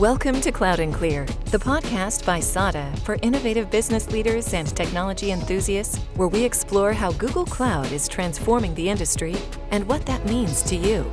Welcome 0.00 0.40
to 0.40 0.50
Cloud 0.50 0.80
and 0.80 0.94
Clear, 0.94 1.26
the 1.50 1.58
podcast 1.58 2.24
by 2.24 2.40
SADA 2.40 2.90
for 3.04 3.18
innovative 3.20 3.70
business 3.70 4.10
leaders 4.10 4.54
and 4.54 4.66
technology 4.74 5.30
enthusiasts, 5.30 5.98
where 6.14 6.26
we 6.26 6.42
explore 6.42 6.94
how 6.94 7.12
Google 7.12 7.44
Cloud 7.44 7.92
is 7.92 8.08
transforming 8.08 8.74
the 8.74 8.88
industry 8.88 9.36
and 9.70 9.86
what 9.86 10.06
that 10.06 10.24
means 10.24 10.62
to 10.62 10.74
you. 10.74 11.04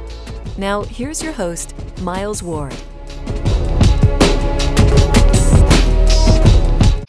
Now, 0.58 0.84
here's 0.84 1.22
your 1.22 1.34
host, 1.34 1.76
Miles 2.00 2.42
Ward. 2.42 2.74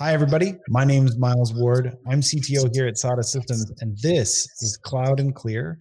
Hi, 0.01 0.13
everybody. 0.13 0.57
My 0.71 0.85
name 0.85 1.07
is 1.07 1.17
Miles 1.17 1.55
Ward. 1.55 1.97
I'm 2.09 2.23
CTO 2.23 2.75
here 2.75 2.89
at 2.89 2.99
SADA 2.99 3.23
Systems, 3.23 3.71
and 3.81 3.97
this 3.99 4.49
is 4.63 4.77
Cloud 4.83 5.21
and 5.21 5.33
Clear. 5.33 5.79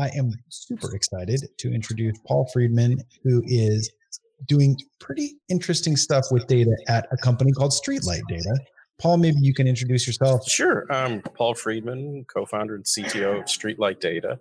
I 0.00 0.10
am 0.10 0.30
super 0.48 0.94
excited 0.94 1.40
to 1.58 1.74
introduce 1.74 2.16
Paul 2.24 2.48
Friedman, 2.52 3.02
who 3.24 3.42
is 3.46 3.90
doing 4.46 4.76
pretty 4.98 5.34
interesting 5.48 5.96
stuff 5.96 6.24
with 6.30 6.46
data 6.46 6.76
at 6.88 7.06
a 7.12 7.16
company 7.16 7.52
called 7.52 7.72
Streetlight 7.72 8.22
Data. 8.28 8.58
Paul, 9.00 9.16
maybe 9.16 9.38
you 9.40 9.54
can 9.54 9.66
introduce 9.66 10.06
yourself. 10.06 10.42
Sure. 10.48 10.84
I'm 10.90 11.22
Paul 11.22 11.54
Friedman, 11.54 12.26
co 12.32 12.44
founder 12.44 12.74
and 12.74 12.84
CTO 12.84 13.40
of 13.40 13.44
Streetlight 13.46 14.00
Data. 14.00 14.40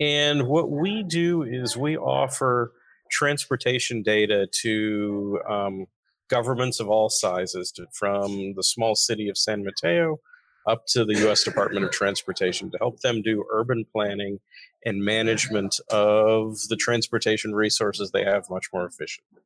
And 0.00 0.46
what 0.46 0.70
we 0.70 1.02
do 1.02 1.42
is 1.42 1.76
we 1.76 1.96
offer 1.96 2.72
transportation 3.10 4.02
data 4.02 4.48
to 4.62 5.40
um, 5.48 5.86
governments 6.28 6.80
of 6.80 6.88
all 6.88 7.10
sizes, 7.10 7.70
to, 7.72 7.86
from 7.92 8.54
the 8.54 8.62
small 8.62 8.94
city 8.94 9.28
of 9.28 9.36
San 9.36 9.62
Mateo 9.62 10.18
up 10.66 10.86
to 10.86 11.04
the 11.04 11.18
U.S. 11.20 11.44
Department 11.44 11.84
of 11.84 11.90
Transportation 11.90 12.70
to 12.70 12.78
help 12.78 13.00
them 13.00 13.22
do 13.22 13.44
urban 13.50 13.84
planning 13.92 14.40
and 14.84 15.04
management 15.04 15.78
of 15.90 16.58
the 16.68 16.76
transportation 16.76 17.54
resources 17.54 18.10
they 18.10 18.24
have 18.24 18.48
much 18.50 18.68
more 18.72 18.86
efficiently. 18.86 19.42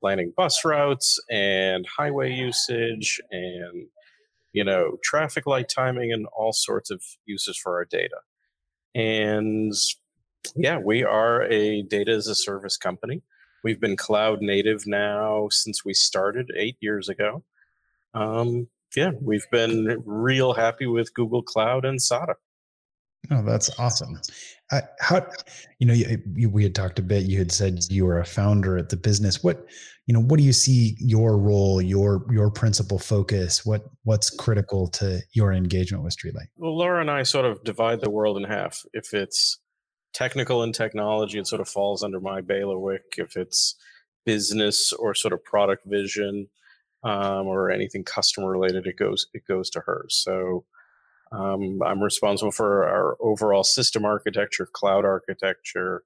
Planning 0.00 0.32
bus 0.36 0.64
routes 0.64 1.18
and 1.30 1.86
highway 1.86 2.32
usage 2.32 3.20
and 3.30 3.86
you 4.52 4.64
know 4.64 4.96
traffic 5.02 5.46
light 5.46 5.68
timing 5.68 6.12
and 6.12 6.26
all 6.36 6.52
sorts 6.52 6.90
of 6.90 7.02
uses 7.26 7.58
for 7.58 7.76
our 7.76 7.84
data. 7.84 8.16
And 8.94 9.74
yeah, 10.56 10.78
we 10.78 11.04
are 11.04 11.42
a 11.42 11.82
data 11.82 12.12
as 12.12 12.26
a 12.26 12.34
service 12.34 12.76
company. 12.76 13.22
We've 13.62 13.80
been 13.80 13.96
cloud 13.96 14.40
native 14.40 14.86
now 14.86 15.48
since 15.50 15.84
we 15.84 15.92
started 15.92 16.50
eight 16.56 16.76
years 16.80 17.08
ago. 17.10 17.44
Um, 18.14 18.68
yeah, 18.96 19.10
we've 19.20 19.46
been 19.50 20.02
real 20.04 20.52
happy 20.52 20.86
with 20.86 21.14
Google 21.14 21.42
Cloud 21.42 21.84
and 21.84 22.00
SADA. 22.00 22.34
Oh, 23.30 23.42
that's 23.42 23.70
awesome. 23.78 24.20
Uh, 24.72 24.80
how, 24.98 25.26
you 25.78 25.86
know, 25.86 25.92
you, 25.92 26.22
you, 26.34 26.48
we 26.48 26.62
had 26.62 26.74
talked 26.74 26.98
a 26.98 27.02
bit. 27.02 27.24
You 27.24 27.38
had 27.38 27.52
said 27.52 27.84
you 27.90 28.04
were 28.06 28.18
a 28.18 28.24
founder 28.24 28.78
at 28.78 28.88
the 28.88 28.96
business. 28.96 29.42
What, 29.42 29.66
you 30.06 30.14
know, 30.14 30.22
what 30.22 30.38
do 30.38 30.44
you 30.44 30.52
see 30.52 30.96
your 30.98 31.38
role, 31.38 31.80
your 31.80 32.26
your 32.32 32.50
principal 32.50 32.98
focus? 32.98 33.64
What 33.64 33.84
what's 34.04 34.30
critical 34.30 34.88
to 34.88 35.20
your 35.32 35.52
engagement 35.52 36.02
with 36.02 36.16
Streetlight? 36.16 36.48
Well, 36.56 36.76
Laura 36.76 37.00
and 37.00 37.10
I 37.10 37.22
sort 37.22 37.44
of 37.44 37.62
divide 37.62 38.00
the 38.00 38.10
world 38.10 38.36
in 38.36 38.44
half. 38.44 38.82
If 38.92 39.12
it's 39.12 39.58
technical 40.12 40.62
and 40.62 40.74
technology, 40.74 41.38
it 41.38 41.46
sort 41.46 41.60
of 41.60 41.68
falls 41.68 42.02
under 42.02 42.20
my 42.20 42.40
bailiwick. 42.40 43.02
If 43.18 43.36
it's 43.36 43.76
business 44.26 44.92
or 44.92 45.14
sort 45.14 45.32
of 45.32 45.44
product 45.44 45.84
vision 45.86 46.48
um, 47.02 47.46
or 47.46 47.70
anything 47.70 48.04
customer 48.04 48.50
related, 48.50 48.86
it 48.86 48.96
goes 48.96 49.26
it 49.34 49.42
goes 49.46 49.70
to 49.70 49.80
her. 49.80 50.06
So 50.08 50.64
um, 51.32 51.80
I'm 51.84 52.02
responsible 52.02 52.52
for 52.52 52.86
our 52.88 53.16
overall 53.20 53.64
system 53.64 54.04
architecture, 54.04 54.68
cloud 54.72 55.04
architecture, 55.04 56.02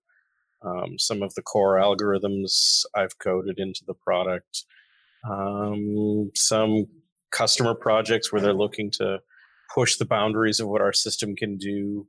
um, 0.63 0.99
some 0.99 1.23
of 1.23 1.35
the 1.35 1.43
core 1.43 1.77
algorithms 1.77 2.85
I've 2.95 3.19
coded 3.19 3.59
into 3.59 3.85
the 3.87 3.95
product, 3.95 4.65
um, 5.29 6.31
some 6.35 6.87
customer 7.31 7.75
projects 7.75 8.33
where 8.33 8.41
they're 8.41 8.53
looking 8.53 8.91
to 8.93 9.21
push 9.75 9.97
the 9.97 10.05
boundaries 10.05 10.61
of 10.61 10.69
what 10.69 10.81
our 10.81 10.93
system 10.93 11.35
can 11.35 11.57
do 11.57 12.07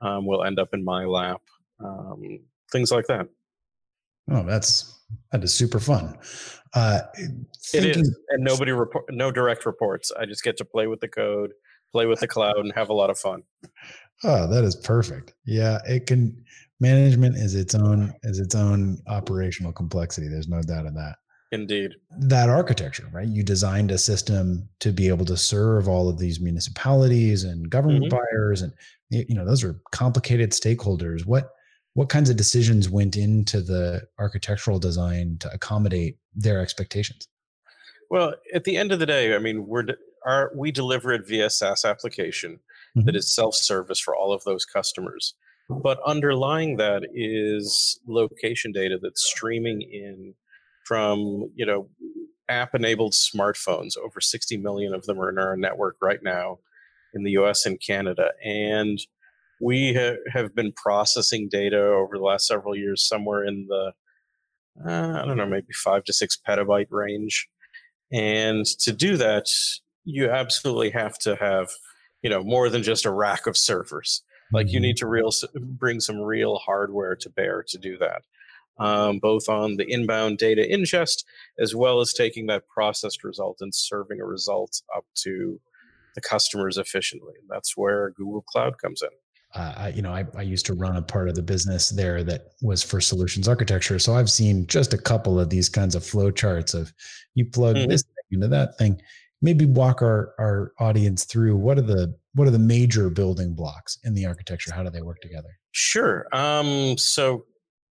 um, 0.00 0.26
will 0.26 0.44
end 0.44 0.58
up 0.58 0.70
in 0.72 0.84
my 0.84 1.04
lap. 1.04 1.40
Um, 1.84 2.40
things 2.70 2.90
like 2.90 3.06
that. 3.06 3.28
Oh, 4.30 4.44
that's 4.44 5.00
that 5.30 5.42
is 5.44 5.54
super 5.54 5.80
fun. 5.80 6.16
Uh, 6.74 7.00
thinking- 7.14 7.90
it 7.90 7.96
is, 7.96 8.18
and 8.30 8.42
nobody 8.42 8.72
report, 8.72 9.04
no 9.10 9.30
direct 9.30 9.66
reports. 9.66 10.10
I 10.18 10.26
just 10.26 10.42
get 10.42 10.56
to 10.58 10.64
play 10.64 10.86
with 10.86 11.00
the 11.00 11.08
code 11.08 11.52
play 11.92 12.06
with 12.06 12.20
the 12.20 12.26
cloud 12.26 12.58
and 12.58 12.72
have 12.74 12.88
a 12.88 12.94
lot 12.94 13.10
of 13.10 13.18
fun. 13.18 13.42
Oh, 14.24 14.48
that 14.48 14.64
is 14.64 14.74
perfect. 14.74 15.34
Yeah, 15.44 15.78
it 15.86 16.06
can 16.06 16.44
management 16.80 17.36
is 17.36 17.54
its 17.54 17.74
own 17.74 18.12
is 18.22 18.38
its 18.38 18.54
own 18.54 18.98
operational 19.06 19.72
complexity. 19.72 20.28
There's 20.28 20.48
no 20.48 20.62
doubt 20.62 20.86
of 20.86 20.94
that. 20.94 21.16
Indeed. 21.52 21.92
That 22.18 22.48
architecture, 22.48 23.06
right? 23.12 23.28
You 23.28 23.42
designed 23.42 23.90
a 23.90 23.98
system 23.98 24.68
to 24.80 24.90
be 24.90 25.08
able 25.08 25.26
to 25.26 25.36
serve 25.36 25.86
all 25.86 26.08
of 26.08 26.18
these 26.18 26.40
municipalities 26.40 27.44
and 27.44 27.68
government 27.68 28.06
mm-hmm. 28.06 28.16
buyers 28.16 28.62
and 28.62 28.72
you 29.10 29.34
know, 29.34 29.44
those 29.44 29.62
are 29.62 29.78
complicated 29.90 30.52
stakeholders. 30.52 31.26
What 31.26 31.50
what 31.94 32.08
kinds 32.08 32.30
of 32.30 32.36
decisions 32.36 32.88
went 32.88 33.16
into 33.16 33.60
the 33.60 34.02
architectural 34.18 34.78
design 34.78 35.36
to 35.40 35.52
accommodate 35.52 36.16
their 36.34 36.60
expectations? 36.60 37.28
Well, 38.10 38.34
at 38.54 38.64
the 38.64 38.76
end 38.76 38.92
of 38.92 38.98
the 38.98 39.06
day, 39.06 39.34
I 39.34 39.38
mean, 39.38 39.66
we're 39.66 39.84
our 40.24 40.52
we 40.54 40.70
deliver 40.70 41.12
it 41.12 41.26
via 41.26 41.50
SaaS 41.50 41.84
application 41.84 42.60
mm-hmm. 42.96 43.06
that 43.06 43.16
is 43.16 43.34
self-service 43.34 43.98
for 43.98 44.14
all 44.14 44.32
of 44.32 44.44
those 44.44 44.64
customers. 44.64 45.34
But 45.68 45.98
underlying 46.04 46.76
that 46.76 47.04
is 47.14 47.98
location 48.06 48.72
data 48.72 48.98
that's 49.00 49.24
streaming 49.24 49.82
in 49.82 50.34
from 50.84 51.50
you 51.54 51.64
know 51.64 51.88
app-enabled 52.48 53.12
smartphones. 53.12 53.96
Over 53.96 54.20
60 54.20 54.56
million 54.58 54.94
of 54.94 55.06
them 55.06 55.20
are 55.20 55.30
in 55.30 55.38
our 55.38 55.56
network 55.56 55.96
right 56.02 56.22
now 56.22 56.58
in 57.14 57.22
the 57.24 57.32
U.S. 57.32 57.66
and 57.66 57.80
Canada, 57.80 58.30
and 58.44 58.98
we 59.62 59.94
ha- 59.94 60.16
have 60.32 60.54
been 60.54 60.72
processing 60.72 61.48
data 61.48 61.80
over 61.80 62.18
the 62.18 62.24
last 62.24 62.46
several 62.46 62.76
years, 62.76 63.06
somewhere 63.06 63.44
in 63.44 63.66
the 63.68 63.92
uh, 64.86 65.20
I 65.22 65.26
don't 65.26 65.36
know, 65.36 65.46
maybe 65.46 65.72
five 65.74 66.04
to 66.04 66.12
six 66.12 66.38
petabyte 66.48 66.86
range. 66.90 67.46
And 68.10 68.64
to 68.80 68.92
do 68.92 69.18
that, 69.18 69.46
you 70.04 70.30
absolutely 70.30 70.90
have 70.90 71.18
to 71.18 71.36
have 71.36 71.70
you 72.22 72.30
know 72.30 72.42
more 72.42 72.68
than 72.68 72.82
just 72.82 73.04
a 73.04 73.10
rack 73.10 73.46
of 73.46 73.56
servers 73.56 74.22
like 74.52 74.68
you 74.68 74.74
mm-hmm. 74.74 74.82
need 74.82 74.96
to 74.98 75.06
real 75.06 75.30
bring 75.60 76.00
some 76.00 76.20
real 76.20 76.56
hardware 76.56 77.16
to 77.16 77.30
bear 77.30 77.64
to 77.68 77.78
do 77.78 77.96
that 77.98 78.22
um, 78.78 79.18
both 79.18 79.48
on 79.48 79.76
the 79.76 79.90
inbound 79.90 80.38
data 80.38 80.66
ingest 80.70 81.24
as 81.58 81.74
well 81.74 82.00
as 82.00 82.12
taking 82.12 82.46
that 82.46 82.66
processed 82.68 83.24
result 83.24 83.58
and 83.60 83.74
serving 83.74 84.20
a 84.20 84.24
result 84.24 84.82
up 84.96 85.04
to 85.14 85.60
the 86.14 86.20
customers 86.20 86.78
efficiently 86.78 87.34
that's 87.48 87.76
where 87.76 88.10
google 88.10 88.42
cloud 88.42 88.78
comes 88.78 89.02
in 89.02 89.08
uh, 89.54 89.74
I, 89.76 89.88
you 89.90 90.02
know, 90.02 90.12
I, 90.12 90.24
I 90.36 90.42
used 90.42 90.66
to 90.66 90.74
run 90.74 90.96
a 90.96 91.02
part 91.02 91.28
of 91.28 91.34
the 91.34 91.42
business 91.42 91.90
there 91.90 92.24
that 92.24 92.52
was 92.62 92.82
for 92.82 93.00
solutions 93.00 93.48
architecture. 93.48 93.98
So 93.98 94.14
I've 94.14 94.30
seen 94.30 94.66
just 94.66 94.94
a 94.94 94.98
couple 94.98 95.38
of 95.38 95.50
these 95.50 95.68
kinds 95.68 95.94
of 95.94 96.04
flow 96.04 96.30
charts 96.30 96.74
of 96.74 96.92
you 97.34 97.44
plug 97.44 97.76
mm-hmm. 97.76 97.90
this 97.90 98.02
thing 98.02 98.12
into 98.30 98.48
that 98.48 98.78
thing 98.78 99.00
maybe 99.42 99.66
walk 99.66 100.00
our 100.00 100.34
our 100.38 100.72
audience 100.78 101.24
through 101.24 101.56
what 101.56 101.76
are 101.76 101.82
the 101.82 102.14
what 102.34 102.48
are 102.48 102.52
the 102.52 102.58
major 102.58 103.10
building 103.10 103.54
blocks 103.54 103.98
in 104.04 104.14
the 104.14 104.24
architecture 104.24 104.72
how 104.72 104.82
do 104.82 104.88
they 104.88 105.02
work 105.02 105.20
together 105.20 105.58
sure 105.72 106.26
um, 106.32 106.96
so 106.96 107.44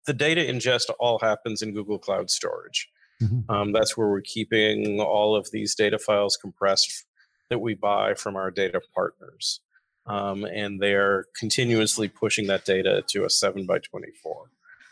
the 0.05 0.13
data 0.13 0.41
ingest 0.41 0.89
all 0.99 1.19
happens 1.19 1.61
in 1.61 1.73
google 1.73 1.99
cloud 1.99 2.29
storage 2.29 2.87
mm-hmm. 3.21 3.51
um, 3.51 3.73
that's 3.73 3.97
where 3.97 4.07
we're 4.07 4.21
keeping 4.21 5.01
all 5.01 5.35
of 5.35 5.49
these 5.51 5.75
data 5.75 5.97
files 5.97 6.37
compressed 6.37 7.05
that 7.49 7.59
we 7.59 7.73
buy 7.73 8.13
from 8.13 8.35
our 8.35 8.51
data 8.51 8.79
partners 8.93 9.59
um, 10.05 10.43
and 10.45 10.81
they're 10.81 11.25
continuously 11.35 12.07
pushing 12.07 12.47
that 12.47 12.65
data 12.65 13.03
to 13.07 13.25
a 13.25 13.29
7 13.29 13.65
by 13.65 13.79
24 13.79 14.45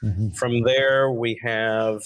mm-hmm. 0.03 0.29
from 0.29 0.61
there 0.63 1.11
we 1.11 1.39
have 1.43 2.01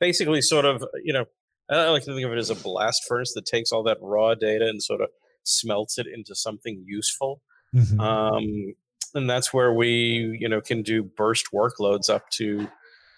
basically 0.00 0.40
sort 0.40 0.64
of 0.64 0.84
you 1.02 1.12
know 1.12 1.26
I 1.70 1.90
like 1.90 2.04
to 2.04 2.14
think 2.14 2.24
of 2.24 2.32
it 2.32 2.38
as 2.38 2.50
a 2.50 2.54
blast 2.54 3.04
furnace 3.06 3.34
that 3.34 3.44
takes 3.44 3.72
all 3.72 3.82
that 3.84 3.98
raw 4.00 4.34
data 4.34 4.66
and 4.66 4.82
sort 4.82 5.02
of 5.02 5.08
smelts 5.44 5.98
it 5.98 6.06
into 6.06 6.34
something 6.34 6.82
useful. 6.86 7.42
Mm-hmm. 7.74 8.00
Um, 8.00 8.74
and 9.14 9.28
that's 9.28 9.52
where 9.52 9.72
we, 9.72 10.36
you 10.40 10.48
know, 10.48 10.60
can 10.60 10.82
do 10.82 11.02
burst 11.02 11.48
workloads 11.52 12.08
up 12.08 12.28
to 12.30 12.68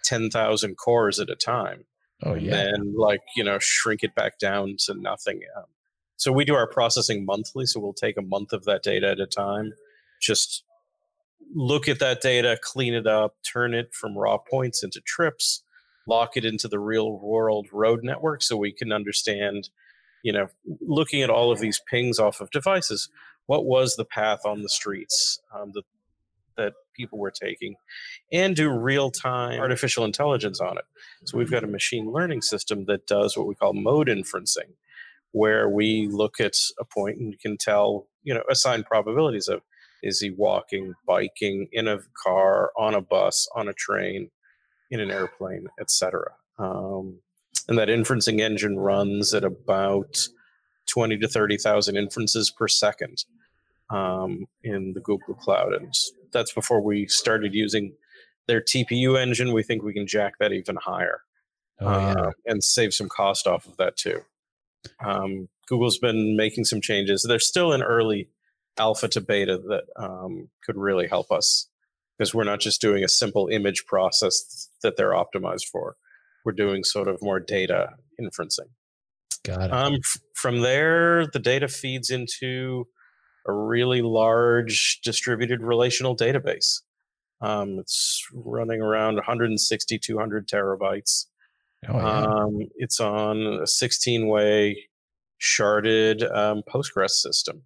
ten 0.02 0.30
thousand 0.30 0.76
cores 0.76 1.20
at 1.20 1.30
a 1.30 1.36
time. 1.36 1.84
Oh 2.22 2.34
yeah, 2.34 2.60
and 2.60 2.94
like 2.96 3.20
you 3.36 3.44
know, 3.44 3.58
shrink 3.60 4.02
it 4.02 4.14
back 4.14 4.38
down 4.38 4.76
to 4.86 4.94
nothing. 4.94 5.40
Um, 5.56 5.64
so 6.20 6.32
we 6.32 6.44
do 6.44 6.54
our 6.54 6.66
processing 6.66 7.24
monthly. 7.24 7.64
So 7.64 7.80
we'll 7.80 7.94
take 7.94 8.18
a 8.18 8.22
month 8.22 8.52
of 8.52 8.64
that 8.66 8.82
data 8.82 9.08
at 9.08 9.20
a 9.20 9.26
time. 9.26 9.72
Just 10.20 10.64
look 11.54 11.88
at 11.88 11.98
that 12.00 12.20
data, 12.20 12.58
clean 12.62 12.92
it 12.92 13.06
up, 13.06 13.36
turn 13.42 13.72
it 13.72 13.94
from 13.94 14.18
raw 14.18 14.36
points 14.36 14.82
into 14.82 15.00
trips, 15.00 15.62
lock 16.06 16.36
it 16.36 16.44
into 16.44 16.68
the 16.68 16.78
real 16.78 17.18
world 17.18 17.68
road 17.72 18.00
network 18.02 18.42
so 18.42 18.54
we 18.54 18.70
can 18.70 18.92
understand 18.92 19.70
you 20.22 20.32
know 20.32 20.48
looking 20.82 21.22
at 21.22 21.30
all 21.30 21.50
of 21.50 21.60
these 21.60 21.80
pings 21.90 22.18
off 22.18 22.42
of 22.42 22.50
devices 22.50 23.08
what 23.46 23.64
was 23.64 23.96
the 23.96 24.04
path 24.04 24.40
on 24.44 24.62
the 24.62 24.68
streets 24.68 25.40
um, 25.54 25.70
that 25.72 25.84
that 26.56 26.74
people 26.94 27.18
were 27.18 27.30
taking 27.30 27.74
and 28.32 28.54
do 28.54 28.70
real 28.70 29.10
time 29.10 29.60
artificial 29.60 30.04
intelligence 30.04 30.60
on 30.60 30.76
it. 30.76 30.84
So 31.24 31.38
we've 31.38 31.50
got 31.50 31.64
a 31.64 31.68
machine 31.68 32.12
learning 32.12 32.42
system 32.42 32.84
that 32.86 33.06
does 33.06 33.36
what 33.36 33.46
we 33.46 33.54
call 33.54 33.72
mode 33.72 34.08
inferencing, 34.08 34.74
where 35.32 35.68
we 35.68 36.08
look 36.10 36.40
at 36.40 36.56
a 36.78 36.84
point 36.84 37.18
and 37.18 37.38
can 37.40 37.56
tell, 37.56 38.06
you 38.22 38.34
know, 38.34 38.42
assign 38.50 38.82
probabilities 38.82 39.48
of 39.48 39.62
is 40.02 40.20
he 40.20 40.30
walking, 40.30 40.94
biking, 41.06 41.68
in 41.72 41.86
a 41.86 41.98
car, 42.22 42.72
on 42.76 42.94
a 42.94 43.00
bus, 43.00 43.46
on 43.54 43.68
a 43.68 43.72
train, 43.72 44.30
in 44.90 45.00
an 45.00 45.10
airplane, 45.10 45.66
etc. 45.78 46.32
Um, 46.58 47.18
and 47.68 47.78
that 47.78 47.88
inferencing 47.88 48.40
engine 48.40 48.78
runs 48.78 49.34
at 49.34 49.44
about 49.44 50.18
20 50.86 51.18
to 51.18 51.28
30,000 51.28 51.96
inferences 51.96 52.50
per 52.50 52.66
second 52.66 53.24
um, 53.90 54.46
in 54.64 54.92
the 54.92 55.00
Google 55.00 55.34
Cloud. 55.34 55.74
And 55.74 55.94
that's 56.32 56.52
before 56.52 56.80
we 56.80 57.06
started 57.06 57.54
using 57.54 57.92
their 58.46 58.60
TPU 58.60 59.18
engine. 59.18 59.52
We 59.52 59.62
think 59.62 59.82
we 59.82 59.92
can 59.92 60.06
jack 60.06 60.34
that 60.40 60.52
even 60.52 60.76
higher 60.76 61.20
oh, 61.80 61.90
yeah. 61.90 62.12
uh, 62.12 62.30
and 62.46 62.62
save 62.64 62.94
some 62.94 63.08
cost 63.08 63.46
off 63.46 63.66
of 63.66 63.76
that 63.76 63.96
too. 63.96 64.22
Um, 65.04 65.48
Google's 65.68 65.98
been 65.98 66.36
making 66.36 66.64
some 66.64 66.80
changes. 66.80 67.24
They're 67.26 67.38
still 67.38 67.72
in 67.72 67.82
early 67.82 68.28
alpha 68.78 69.08
to 69.08 69.20
beta 69.20 69.58
that 69.68 69.84
um, 69.96 70.48
could 70.64 70.76
really 70.76 71.06
help 71.06 71.30
us 71.30 71.68
because 72.18 72.34
we're 72.34 72.44
not 72.44 72.60
just 72.60 72.80
doing 72.80 73.04
a 73.04 73.08
simple 73.08 73.48
image 73.48 73.86
process 73.86 74.68
that 74.82 74.96
they're 74.96 75.12
optimized 75.12 75.66
for. 75.66 75.96
We're 76.44 76.52
doing 76.52 76.84
sort 76.84 77.08
of 77.08 77.22
more 77.22 77.40
data 77.40 77.90
inferencing. 78.20 78.68
Got 79.44 79.62
it. 79.62 79.72
Um, 79.72 79.94
f- 79.94 80.18
from 80.34 80.60
there, 80.60 81.26
the 81.26 81.38
data 81.38 81.68
feeds 81.68 82.10
into 82.10 82.86
a 83.46 83.52
really 83.52 84.02
large 84.02 85.00
distributed 85.02 85.62
relational 85.62 86.16
database. 86.16 86.82
Um, 87.40 87.78
it's 87.78 88.26
running 88.34 88.82
around 88.82 89.14
160, 89.14 89.98
200 89.98 90.46
terabytes. 90.46 91.26
Oh, 91.88 91.96
yeah. 91.96 92.20
um, 92.22 92.68
it's 92.76 93.00
on 93.00 93.60
a 93.62 93.66
16 93.66 94.26
way 94.26 94.88
sharded 95.40 96.30
um, 96.34 96.62
Postgres 96.68 97.10
system 97.10 97.62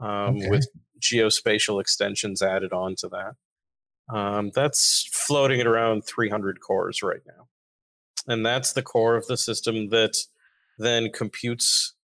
um, 0.00 0.36
okay. 0.36 0.48
with 0.48 0.66
geospatial 1.00 1.80
extensions 1.80 2.42
added 2.42 2.72
onto 2.72 3.08
that. 3.10 3.34
Um, 4.14 4.50
that's 4.54 5.08
floating 5.12 5.60
at 5.60 5.66
around 5.66 6.02
300 6.02 6.60
cores 6.60 7.02
right 7.02 7.20
now. 7.26 7.48
And 8.26 8.44
that's 8.44 8.72
the 8.72 8.82
core 8.82 9.16
of 9.16 9.26
the 9.26 9.36
system 9.36 9.88
that 9.90 10.16
then 10.78 11.10
computes 11.10 11.94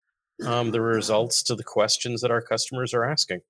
um, 0.44 0.70
the 0.70 0.80
results 0.80 1.42
to 1.44 1.54
the 1.54 1.64
questions 1.64 2.20
that 2.20 2.30
our 2.30 2.42
customers 2.42 2.94
are 2.94 3.04
asking. 3.04 3.40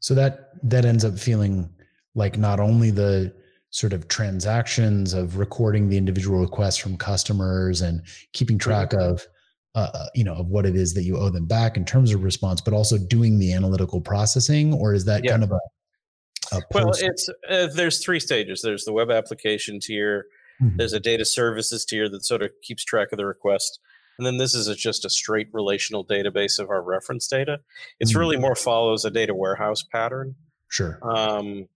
So 0.00 0.14
that 0.14 0.50
that 0.64 0.84
ends 0.84 1.04
up 1.04 1.18
feeling 1.18 1.70
like 2.14 2.36
not 2.36 2.60
only 2.60 2.90
the 2.90 3.32
sort 3.72 3.94
of 3.94 4.06
transactions 4.06 5.14
of 5.14 5.38
recording 5.38 5.88
the 5.88 5.96
individual 5.96 6.38
requests 6.38 6.76
from 6.76 6.96
customers 6.96 7.80
and 7.80 8.02
keeping 8.34 8.58
track 8.58 8.92
of 8.92 9.26
uh, 9.74 9.88
uh, 9.94 10.06
you 10.14 10.22
know 10.22 10.34
of 10.34 10.46
what 10.48 10.66
it 10.66 10.76
is 10.76 10.92
that 10.92 11.02
you 11.02 11.16
owe 11.16 11.30
them 11.30 11.46
back 11.46 11.76
in 11.76 11.84
terms 11.84 12.12
of 12.12 12.22
response 12.22 12.60
but 12.60 12.74
also 12.74 12.98
doing 12.98 13.38
the 13.38 13.52
analytical 13.52 14.00
processing 14.00 14.74
or 14.74 14.92
is 14.92 15.06
that 15.06 15.24
yeah. 15.24 15.30
kind 15.30 15.42
of 15.42 15.50
a, 15.50 16.56
a 16.56 16.60
well 16.74 16.92
it's 16.98 17.28
uh, 17.48 17.66
there's 17.74 18.04
three 18.04 18.20
stages 18.20 18.60
there's 18.60 18.84
the 18.84 18.92
web 18.92 19.10
application 19.10 19.80
tier 19.80 20.26
mm-hmm. 20.62 20.76
there's 20.76 20.92
a 20.92 21.00
data 21.00 21.24
services 21.24 21.86
tier 21.86 22.10
that 22.10 22.22
sort 22.24 22.42
of 22.42 22.50
keeps 22.62 22.84
track 22.84 23.08
of 23.10 23.16
the 23.16 23.24
request 23.24 23.80
and 24.18 24.26
then 24.26 24.36
this 24.36 24.54
is 24.54 24.68
a, 24.68 24.74
just 24.74 25.06
a 25.06 25.10
straight 25.10 25.48
relational 25.52 26.04
database 26.04 26.58
of 26.58 26.68
our 26.68 26.82
reference 26.82 27.26
data. 27.26 27.60
It's 27.98 28.12
mm-hmm. 28.12 28.20
really 28.20 28.36
more 28.36 28.54
follows 28.54 29.06
a 29.06 29.10
data 29.10 29.34
warehouse 29.34 29.82
pattern. 29.82 30.34
Sure. 30.68 30.98
Um, 31.02 31.66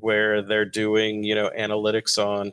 where 0.00 0.42
they're 0.42 0.64
doing, 0.64 1.22
you 1.22 1.34
know, 1.34 1.50
analytics 1.58 2.18
on 2.18 2.52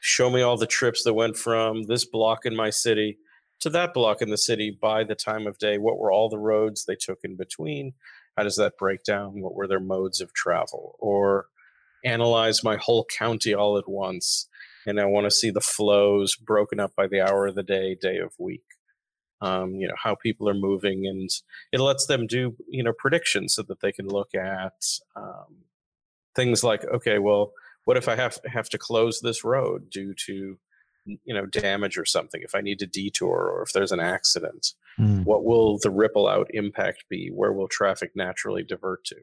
show 0.00 0.30
me 0.30 0.42
all 0.42 0.56
the 0.56 0.66
trips 0.66 1.02
that 1.04 1.14
went 1.14 1.36
from 1.36 1.84
this 1.84 2.04
block 2.04 2.46
in 2.46 2.54
my 2.54 2.70
city 2.70 3.18
to 3.60 3.70
that 3.70 3.92
block 3.92 4.22
in 4.22 4.30
the 4.30 4.38
city 4.38 4.70
by 4.70 5.02
the 5.02 5.16
time 5.16 5.46
of 5.46 5.58
day. 5.58 5.78
What 5.78 5.98
were 5.98 6.12
all 6.12 6.28
the 6.28 6.38
roads 6.38 6.84
they 6.84 6.94
took 6.94 7.18
in 7.24 7.36
between? 7.36 7.94
How 8.36 8.44
does 8.44 8.56
that 8.56 8.78
break 8.78 9.02
down? 9.02 9.40
What 9.40 9.54
were 9.54 9.66
their 9.66 9.80
modes 9.80 10.20
of 10.20 10.32
travel? 10.32 10.94
Or 11.00 11.46
analyze 12.04 12.62
my 12.62 12.76
whole 12.76 13.04
county 13.06 13.52
all 13.52 13.76
at 13.76 13.88
once 13.88 14.48
and 14.88 14.98
I 14.98 15.04
want 15.04 15.26
to 15.26 15.30
see 15.30 15.50
the 15.50 15.60
flows 15.60 16.34
broken 16.34 16.80
up 16.80 16.94
by 16.96 17.06
the 17.06 17.20
hour 17.20 17.46
of 17.46 17.54
the 17.54 17.62
day, 17.62 17.94
day 17.94 18.16
of 18.18 18.32
week. 18.38 18.64
Um, 19.40 19.74
you 19.74 19.86
know 19.86 19.94
how 20.02 20.16
people 20.16 20.48
are 20.48 20.54
moving, 20.54 21.06
and 21.06 21.30
it 21.72 21.78
lets 21.78 22.06
them 22.06 22.26
do 22.26 22.56
you 22.68 22.82
know 22.82 22.92
predictions 22.92 23.54
so 23.54 23.62
that 23.64 23.80
they 23.80 23.92
can 23.92 24.08
look 24.08 24.34
at 24.34 24.82
um, 25.14 25.58
things 26.38 26.62
like, 26.62 26.84
okay, 26.84 27.18
well, 27.18 27.52
what 27.84 27.96
if 27.96 28.08
I 28.08 28.14
have 28.14 28.38
have 28.46 28.68
to 28.70 28.78
close 28.78 29.20
this 29.20 29.42
road 29.44 29.90
due 29.90 30.14
to 30.26 30.56
you 31.04 31.34
know 31.34 31.46
damage 31.46 31.98
or 31.98 32.04
something? 32.04 32.40
If 32.42 32.54
I 32.54 32.60
need 32.60 32.78
to 32.78 32.86
detour 32.86 33.50
or 33.50 33.62
if 33.62 33.72
there's 33.72 33.92
an 33.92 34.00
accident, 34.00 34.74
mm. 34.98 35.24
what 35.24 35.44
will 35.44 35.78
the 35.78 35.90
ripple 35.90 36.28
out 36.28 36.46
impact 36.54 37.04
be? 37.10 37.30
Where 37.34 37.52
will 37.52 37.68
traffic 37.68 38.12
naturally 38.14 38.62
divert 38.62 39.04
to? 39.06 39.16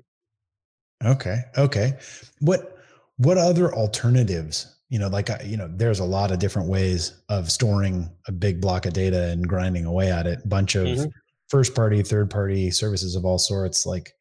Okay, 1.04 1.42
okay. 1.58 1.94
What 2.40 2.78
what 3.18 3.38
other 3.38 3.74
alternatives 3.74 4.76
you 4.90 5.00
know 5.00 5.08
like 5.08 5.30
you 5.46 5.58
know 5.58 5.70
there's 5.74 6.00
a 6.00 6.06
lot 6.06 6.32
of 6.32 6.40
different 6.40 6.68
ways 6.68 7.14
of 7.30 7.52
storing 7.52 8.10
a 8.28 8.32
big 8.32 8.60
block 8.60 8.86
of 8.86 8.94
data 8.94 9.30
and 9.30 9.48
grinding 9.48 9.86
away 9.86 10.12
at 10.12 10.28
it 10.28 10.48
bunch 10.48 10.76
of 10.76 10.86
mm-hmm. 10.86 11.10
first 11.48 11.74
party 11.74 12.04
third 12.04 12.30
party 12.30 12.70
services 12.70 13.16
of 13.16 13.26
all 13.26 13.40
sorts 13.40 13.86
like 13.86 14.14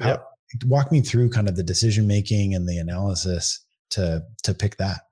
how, 0.00 0.22
walk 0.66 0.92
me 0.92 1.00
through 1.00 1.30
kind 1.30 1.48
of 1.48 1.56
the 1.56 1.62
decision 1.62 2.06
making 2.06 2.54
and 2.54 2.68
the 2.68 2.78
analysis 2.78 3.64
to 3.90 4.22
to 4.42 4.54
pick 4.54 4.76
that 4.76 5.02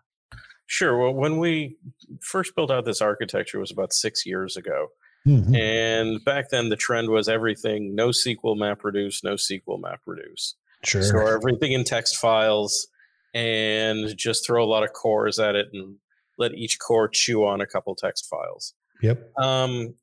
sure 0.66 0.98
well 0.98 1.12
when 1.12 1.38
we 1.38 1.76
first 2.20 2.54
built 2.54 2.70
out 2.70 2.84
this 2.84 3.00
architecture 3.00 3.58
was 3.58 3.70
about 3.70 3.92
six 3.92 4.24
years 4.24 4.56
ago 4.56 4.88
mm-hmm. 5.26 5.54
and 5.54 6.24
back 6.24 6.50
then 6.50 6.68
the 6.68 6.76
trend 6.76 7.08
was 7.08 7.28
everything 7.28 7.96
NoSQL 7.96 8.56
map 8.56 8.84
reduce 8.84 9.20
NoSQL 9.22 9.80
map 9.80 10.00
reduce 10.06 10.54
sure 10.84 11.02
store 11.02 11.34
everything 11.34 11.72
in 11.72 11.84
text 11.84 12.16
files 12.16 12.88
and 13.34 14.16
just 14.16 14.46
throw 14.46 14.64
a 14.64 14.66
lot 14.66 14.82
of 14.82 14.92
cores 14.92 15.38
at 15.38 15.54
it 15.54 15.68
and 15.72 15.96
let 16.38 16.54
each 16.54 16.78
core 16.78 17.08
chew 17.08 17.44
on 17.44 17.60
a 17.60 17.66
couple 17.66 17.94
text 17.94 18.26
files. 18.28 18.74
Yep. 19.02 19.38
Um, 19.38 19.94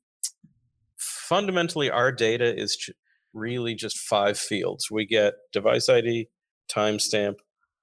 fundamentally, 0.96 1.90
our 1.90 2.12
data 2.12 2.56
is 2.56 2.90
really 3.38 3.74
just 3.74 3.98
five 3.98 4.38
fields. 4.38 4.90
We 4.90 5.06
get 5.06 5.34
device 5.52 5.88
ID, 5.88 6.28
timestamp, 6.70 7.36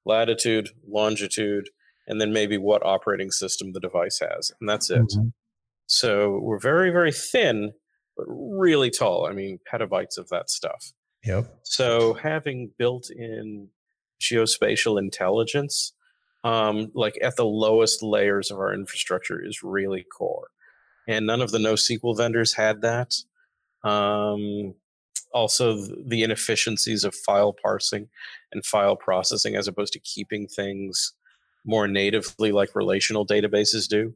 latitude, 0.05 0.69
longitude, 0.87 1.69
and 2.07 2.21
then 2.21 2.31
maybe 2.31 2.57
what 2.57 2.85
operating 2.85 3.31
system 3.31 3.73
the 3.73 3.79
device 3.79 4.19
has, 4.19 4.51
and 4.59 4.69
that's 4.69 4.89
it. 4.89 4.99
Mm-hmm. 4.99 5.29
So 5.87 6.39
we're 6.41 6.59
very, 6.59 6.91
very 6.91 7.11
thin, 7.11 7.73
but 8.17 8.25
really 8.27 8.89
tall. 8.89 9.27
I 9.27 9.33
mean, 9.33 9.59
petabytes 9.71 10.17
of 10.17 10.29
that 10.29 10.49
stuff. 10.49 10.93
Yep. 11.25 11.59
So 11.63 12.13
having 12.13 12.71
built 12.77 13.09
in 13.09 13.69
geospatial 14.21 14.99
intelligence, 14.99 15.93
um, 16.43 16.91
like 16.93 17.17
at 17.21 17.35
the 17.35 17.45
lowest 17.45 18.03
layers 18.03 18.51
of 18.51 18.57
our 18.57 18.73
infrastructure, 18.73 19.43
is 19.43 19.63
really 19.63 20.03
core. 20.03 20.49
And 21.07 21.25
none 21.27 21.41
of 21.41 21.51
the 21.51 21.57
NoSQL 21.59 22.17
vendors 22.17 22.53
had 22.53 22.81
that. 22.81 23.13
Um, 23.83 24.75
also, 25.35 25.85
the 26.07 26.23
inefficiencies 26.23 27.03
of 27.03 27.13
file 27.13 27.53
parsing 27.53 28.07
and 28.53 28.65
file 28.65 28.95
processing, 28.95 29.57
as 29.57 29.67
opposed 29.67 29.91
to 29.93 29.99
keeping 29.99 30.47
things 30.47 31.11
more 31.65 31.89
natively 31.89 32.53
like 32.53 32.73
relational 32.73 33.27
databases 33.27 33.89
do, 33.89 34.15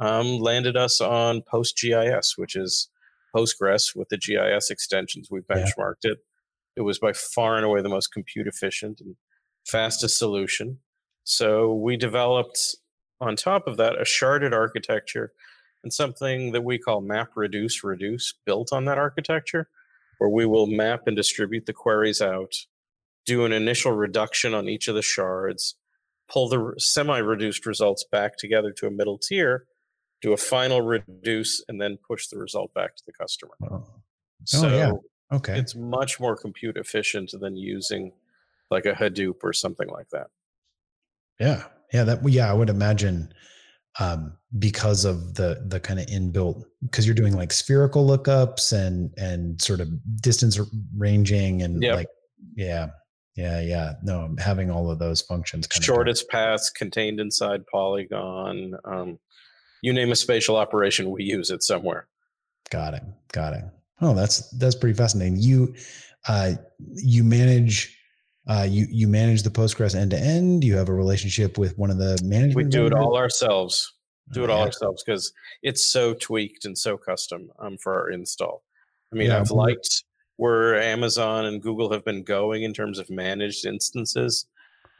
um, 0.00 0.38
landed 0.40 0.76
us 0.76 1.00
on 1.00 1.42
PostGIS, 1.42 2.36
which 2.36 2.56
is 2.56 2.88
Postgres 3.34 3.94
with 3.94 4.08
the 4.08 4.18
GIS 4.18 4.70
extensions. 4.70 5.30
We 5.30 5.40
benchmarked 5.40 6.02
yeah. 6.02 6.12
it. 6.12 6.18
It 6.74 6.80
was 6.82 6.98
by 6.98 7.12
far 7.12 7.56
and 7.56 7.64
away 7.64 7.80
the 7.80 7.88
most 7.88 8.08
compute 8.08 8.48
efficient 8.48 9.00
and 9.00 9.14
fastest 9.64 10.18
solution. 10.18 10.80
So 11.22 11.72
we 11.74 11.96
developed 11.96 12.74
on 13.20 13.36
top 13.36 13.68
of 13.68 13.76
that 13.76 13.94
a 13.94 14.04
sharded 14.04 14.52
architecture 14.52 15.32
and 15.84 15.92
something 15.92 16.52
that 16.52 16.64
we 16.64 16.78
call 16.78 17.00
map 17.00 17.30
reduce 17.36 17.84
reduce 17.84 18.34
built 18.44 18.72
on 18.72 18.84
that 18.86 18.98
architecture, 18.98 19.68
where 20.18 20.30
we 20.30 20.46
will 20.46 20.66
map 20.66 21.06
and 21.06 21.16
distribute 21.16 21.66
the 21.66 21.72
queries 21.72 22.20
out, 22.20 22.54
do 23.24 23.44
an 23.44 23.52
initial 23.52 23.92
reduction 23.92 24.54
on 24.54 24.68
each 24.68 24.88
of 24.88 24.94
the 24.94 25.02
shards, 25.02 25.74
pull 26.28 26.48
the 26.48 26.74
semi 26.78 27.18
reduced 27.18 27.66
results 27.66 28.04
back 28.10 28.36
together 28.36 28.72
to 28.72 28.86
a 28.86 28.90
middle 28.90 29.18
tier, 29.18 29.66
do 30.22 30.32
a 30.32 30.36
final 30.36 30.80
reduce, 30.80 31.62
and 31.68 31.80
then 31.80 31.98
push 32.06 32.28
the 32.28 32.38
result 32.38 32.72
back 32.74 32.96
to 32.96 33.02
the 33.06 33.12
customer. 33.12 33.54
Oh, 33.70 33.84
so 34.44 34.68
yeah. 34.68 34.92
Okay. 35.32 35.58
It's 35.58 35.74
much 35.74 36.20
more 36.20 36.36
compute 36.36 36.76
efficient 36.76 37.32
than 37.38 37.56
using 37.56 38.12
like 38.70 38.86
a 38.86 38.92
Hadoop 38.92 39.42
or 39.42 39.52
something 39.52 39.88
like 39.88 40.08
that. 40.10 40.28
Yeah. 41.40 41.64
Yeah. 41.92 42.04
That, 42.04 42.28
yeah, 42.28 42.48
I 42.48 42.52
would 42.52 42.70
imagine 42.70 43.32
um, 43.98 44.36
because 44.58 45.04
of 45.04 45.34
the, 45.34 45.64
the 45.66 45.80
kind 45.80 45.98
of 45.98 46.06
inbuilt, 46.06 46.64
because 46.82 47.06
you're 47.06 47.14
doing 47.14 47.36
like 47.36 47.52
spherical 47.52 48.06
lookups 48.06 48.72
and, 48.72 49.12
and 49.16 49.60
sort 49.60 49.80
of 49.80 49.88
distance 50.20 50.60
ranging 50.96 51.62
and 51.62 51.82
yep. 51.82 51.96
like, 51.96 52.08
yeah. 52.56 52.88
yeah, 53.36 53.60
yeah. 53.60 53.92
No, 54.02 54.34
having 54.38 54.70
all 54.70 54.90
of 54.90 54.98
those 54.98 55.20
functions. 55.22 55.68
Shortest 55.70 56.28
paths 56.28 56.70
contained 56.70 57.20
inside 57.20 57.66
Polygon. 57.66 58.74
Um, 58.84 59.18
you 59.82 59.92
name 59.92 60.10
a 60.10 60.16
spatial 60.16 60.56
operation, 60.56 61.10
we 61.10 61.24
use 61.24 61.50
it 61.50 61.62
somewhere. 61.62 62.08
Got 62.70 62.94
it. 62.94 63.02
Got 63.32 63.54
it. 63.54 63.64
Oh, 64.00 64.14
that's 64.14 64.50
that's 64.50 64.74
pretty 64.74 64.96
fascinating. 64.96 65.36
You 65.36 65.74
uh, 66.28 66.54
you 66.94 67.24
manage 67.24 67.95
uh, 68.48 68.66
you 68.68 68.86
you 68.90 69.08
manage 69.08 69.42
the 69.42 69.50
Postgres 69.50 69.94
end 69.94 70.12
to 70.12 70.18
end. 70.18 70.62
You 70.62 70.76
have 70.76 70.88
a 70.88 70.94
relationship 70.94 71.58
with 71.58 71.76
one 71.78 71.90
of 71.90 71.98
the 71.98 72.18
management. 72.22 72.56
We 72.56 72.64
do 72.64 72.86
it 72.86 72.92
all 72.92 73.16
ourselves. 73.16 73.92
Do 74.32 74.42
it 74.42 74.50
all 74.50 74.62
ourselves 74.62 75.04
because 75.04 75.32
it's 75.62 75.84
so 75.84 76.12
tweaked 76.12 76.64
and 76.64 76.76
so 76.76 76.96
custom 76.96 77.50
um, 77.60 77.76
for 77.78 77.94
our 77.94 78.10
install. 78.10 78.64
I 79.12 79.16
mean, 79.16 79.28
yeah, 79.28 79.38
I've 79.38 79.52
liked 79.52 80.04
where 80.36 80.80
Amazon 80.80 81.44
and 81.44 81.62
Google 81.62 81.92
have 81.92 82.04
been 82.04 82.24
going 82.24 82.64
in 82.64 82.74
terms 82.74 82.98
of 82.98 83.08
managed 83.08 83.64
instances, 83.64 84.46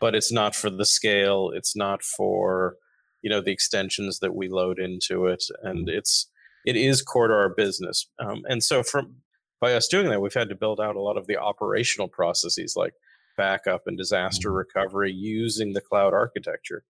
but 0.00 0.14
it's 0.14 0.30
not 0.30 0.54
for 0.54 0.70
the 0.70 0.84
scale. 0.84 1.50
It's 1.52 1.74
not 1.74 2.02
for 2.02 2.76
you 3.22 3.30
know 3.30 3.40
the 3.40 3.52
extensions 3.52 4.20
that 4.20 4.34
we 4.34 4.48
load 4.48 4.78
into 4.78 5.26
it, 5.26 5.44
and 5.62 5.88
it's 5.88 6.28
it 6.64 6.76
is 6.76 7.02
core 7.02 7.28
to 7.28 7.34
our 7.34 7.48
business. 7.48 8.08
Um, 8.18 8.42
and 8.48 8.62
so 8.62 8.82
from 8.82 9.16
by 9.60 9.74
us 9.74 9.88
doing 9.88 10.08
that, 10.10 10.20
we've 10.20 10.34
had 10.34 10.48
to 10.48 10.56
build 10.56 10.80
out 10.80 10.96
a 10.96 11.00
lot 11.00 11.16
of 11.16 11.26
the 11.26 11.36
operational 11.36 12.08
processes 12.08 12.74
like 12.76 12.92
backup 13.36 13.82
and 13.86 13.96
disaster 13.96 14.48
mm-hmm. 14.48 14.58
recovery 14.58 15.12
using 15.12 15.72
the 15.72 15.80
cloud 15.80 16.12
architecture. 16.12 16.84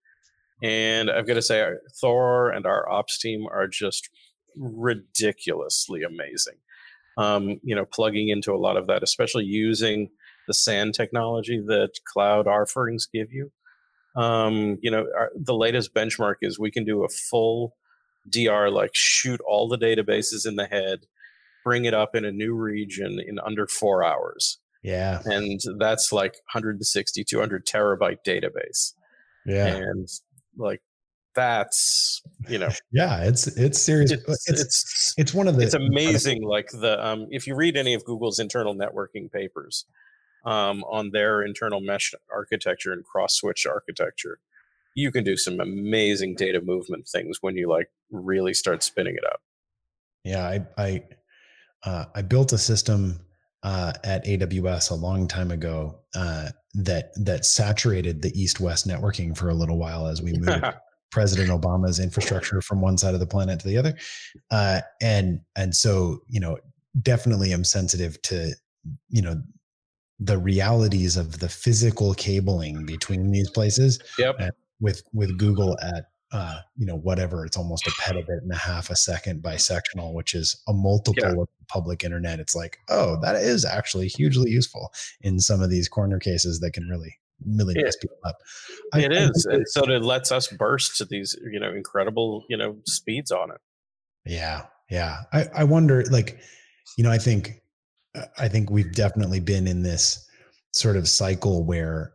And 0.63 1.11
I've 1.11 1.27
got 1.27 1.35
to 1.35 1.43
say, 1.43 1.69
Thor 2.01 2.51
and 2.51 2.67
our 2.67 2.89
ops 2.89 3.19
team 3.19 3.47
are 3.47 3.69
just 3.69 4.09
ridiculously 4.57 6.03
amazing 6.03 6.57
um, 7.17 7.61
you 7.63 7.75
know, 7.75 7.85
plugging 7.85 8.29
into 8.29 8.53
a 8.53 8.59
lot 8.59 8.77
of 8.77 8.87
that, 8.89 9.03
especially 9.03 9.45
using 9.45 10.11
the 10.47 10.55
SAN 10.55 10.93
technology 10.93 11.61
that 11.67 11.93
cloud 12.05 12.47
offerings 12.47 13.07
give 13.07 13.33
you. 13.33 13.51
Um, 14.15 14.79
you 14.81 14.91
know, 14.91 15.07
our, 15.17 15.31
the 15.35 15.55
latest 15.55 15.95
benchmark 15.95 16.37
is 16.43 16.59
we 16.59 16.71
can 16.71 16.85
do 16.85 17.05
a 17.05 17.09
full 17.09 17.75
DR, 18.29 18.71
like 18.71 18.95
shoot 18.95 19.41
all 19.47 19.69
the 19.69 19.79
databases 19.79 20.47
in 20.47 20.57
the 20.57 20.67
head, 20.67 21.07
bring 21.65 21.85
it 21.85 21.95
up 21.95 22.15
in 22.15 22.25
a 22.25 22.33
new 22.33 22.55
region 22.55 23.21
in 23.27 23.39
under 23.39 23.67
four 23.67 24.05
hours. 24.05 24.59
Yeah. 24.83 25.21
And 25.25 25.61
that's 25.79 26.13
like 26.13 26.35
160, 26.53 27.25
200 27.25 27.67
terabyte 27.67 28.19
database. 28.27 28.93
Yeah. 29.45 29.67
And 29.67 30.09
like 30.57 30.81
that's 31.37 32.23
you 32.49 32.59
know 32.59 32.71
yeah 32.93 33.23
it's 33.23 33.47
it's 33.59 33.81
serious 33.81 34.11
it's 34.11 34.49
it's, 34.49 34.61
it's, 34.61 35.15
it's 35.19 35.35
one 35.35 35.47
of 35.47 35.57
the 35.57 35.63
it's 35.63 35.75
amazing 35.75 36.43
like 36.43 36.71
the 36.73 37.07
um 37.07 37.29
if 37.31 37.47
you 37.47 37.55
read 37.55 37.77
any 37.77 37.95
of 37.95 38.05
google's 38.05 38.41
internal 38.41 38.75
networking 38.75 39.31
papers 39.31 39.85
um 40.47 40.83
on 40.85 41.11
their 41.11 41.43
internal 41.43 41.81
mesh 41.81 42.13
architecture 42.33 42.93
and 42.93 43.05
cross 43.05 43.35
switch 43.35 43.67
architecture 43.67 44.39
you 44.95 45.13
can 45.13 45.23
do 45.23 45.37
some 45.37 45.61
amazing 45.61 46.35
data 46.35 46.61
movement 46.63 47.07
things 47.07 47.39
when 47.43 47.55
you 47.55 47.69
like 47.69 47.91
really 48.11 48.55
start 48.55 48.83
spinning 48.83 49.15
it 49.15 49.27
up 49.27 49.41
yeah 50.25 50.43
i 50.49 50.67
i 50.79 51.03
uh, 51.85 52.07
i 52.15 52.23
built 52.23 52.53
a 52.53 52.59
system 52.59 53.21
uh, 53.63 53.93
at 54.05 54.25
AWS 54.25 54.91
a 54.91 54.95
long 54.95 55.27
time 55.27 55.51
ago 55.51 56.01
uh, 56.15 56.51
that 56.75 57.11
that 57.17 57.45
saturated 57.45 58.23
the 58.23 58.33
east-west 58.41 58.87
networking 58.87 59.37
for 59.37 59.49
a 59.49 59.55
little 59.55 59.79
while 59.79 60.07
as 60.07 60.23
we 60.23 60.33
moved 60.35 60.65
President 61.11 61.49
Obama's 61.49 61.99
infrastructure 61.99 62.61
from 62.61 62.81
one 62.81 62.99
side 62.99 63.15
of 63.15 63.21
the 63.21 63.27
planet 63.27 63.61
to 63.61 63.69
the 63.69 63.79
other, 63.79 63.97
uh, 64.51 64.81
and 65.01 65.41
and 65.57 65.75
so 65.75 66.21
you 66.29 66.41
know 66.41 66.59
definitely 67.03 67.53
am 67.53 67.65
sensitive 67.65 68.21
to 68.23 68.55
you 69.09 69.23
know 69.23 69.41
the 70.19 70.39
realities 70.39 71.17
of 71.17 71.39
the 71.41 71.49
physical 71.49 72.15
cabling 72.15 72.87
between 72.87 73.31
these 73.31 73.51
places. 73.51 73.99
Yep. 74.19 74.37
And 74.39 74.53
with 74.81 75.03
with 75.13 75.39
Google 75.39 75.79
at 75.83 76.07
uh, 76.33 76.61
you 76.77 76.87
know 76.87 76.97
whatever 76.97 77.45
it's 77.45 77.57
almost 77.57 77.87
a 77.87 77.91
petabit 77.91 78.43
and 78.43 78.53
a 78.53 78.57
half 78.57 78.91
a 78.91 78.97
second 78.97 79.43
bisectional, 79.43 80.13
which 80.13 80.35
is 80.35 80.63
a 80.69 80.73
multiple 80.73 81.23
yeah. 81.23 81.31
of 81.31 81.49
the 81.59 81.67
public 81.69 82.05
internet. 82.05 82.41
It's 82.41 82.57
like 82.57 82.79
oh 82.89 83.19
that 83.23 83.37
is 83.37 83.65
actually 83.65 84.09
hugely 84.09 84.51
useful 84.51 84.93
in 85.21 85.39
some 85.39 85.63
of 85.63 85.71
these 85.71 85.89
corner 85.89 86.19
cases 86.19 86.61
that 86.61 86.73
can 86.73 86.89
really 86.89 87.17
really 87.45 87.75
it, 87.77 87.85
mess 87.85 87.97
people 87.97 88.17
up. 88.25 88.37
I, 88.93 89.01
it 89.01 89.13
is, 89.13 89.47
and 89.51 89.69
so 89.69 89.83
it 89.91 90.03
lets 90.03 90.33
us 90.33 90.49
burst 90.49 90.97
to 90.99 91.05
these, 91.05 91.37
you 91.53 91.61
know, 91.61 91.71
incredible, 91.71 92.45
you 92.49 92.57
know, 92.57 92.79
speeds 92.87 93.31
on 93.31 93.51
it. 93.51 93.61
Yeah, 94.25 94.63
yeah. 94.91 95.25
I, 95.33 95.45
I 95.55 95.65
wonder, 95.65 96.03
like, 96.11 96.39
you 96.97 97.05
know, 97.05 97.11
I 97.11 97.19
think, 97.19 97.61
uh, 98.15 98.25
I 98.39 98.49
think 98.49 98.71
we've 98.71 98.93
definitely 98.93 99.41
been 99.41 99.67
in 99.67 99.83
this 99.83 100.27
sort 100.73 100.97
of 100.97 101.09
cycle 101.09 101.65
where, 101.65 102.13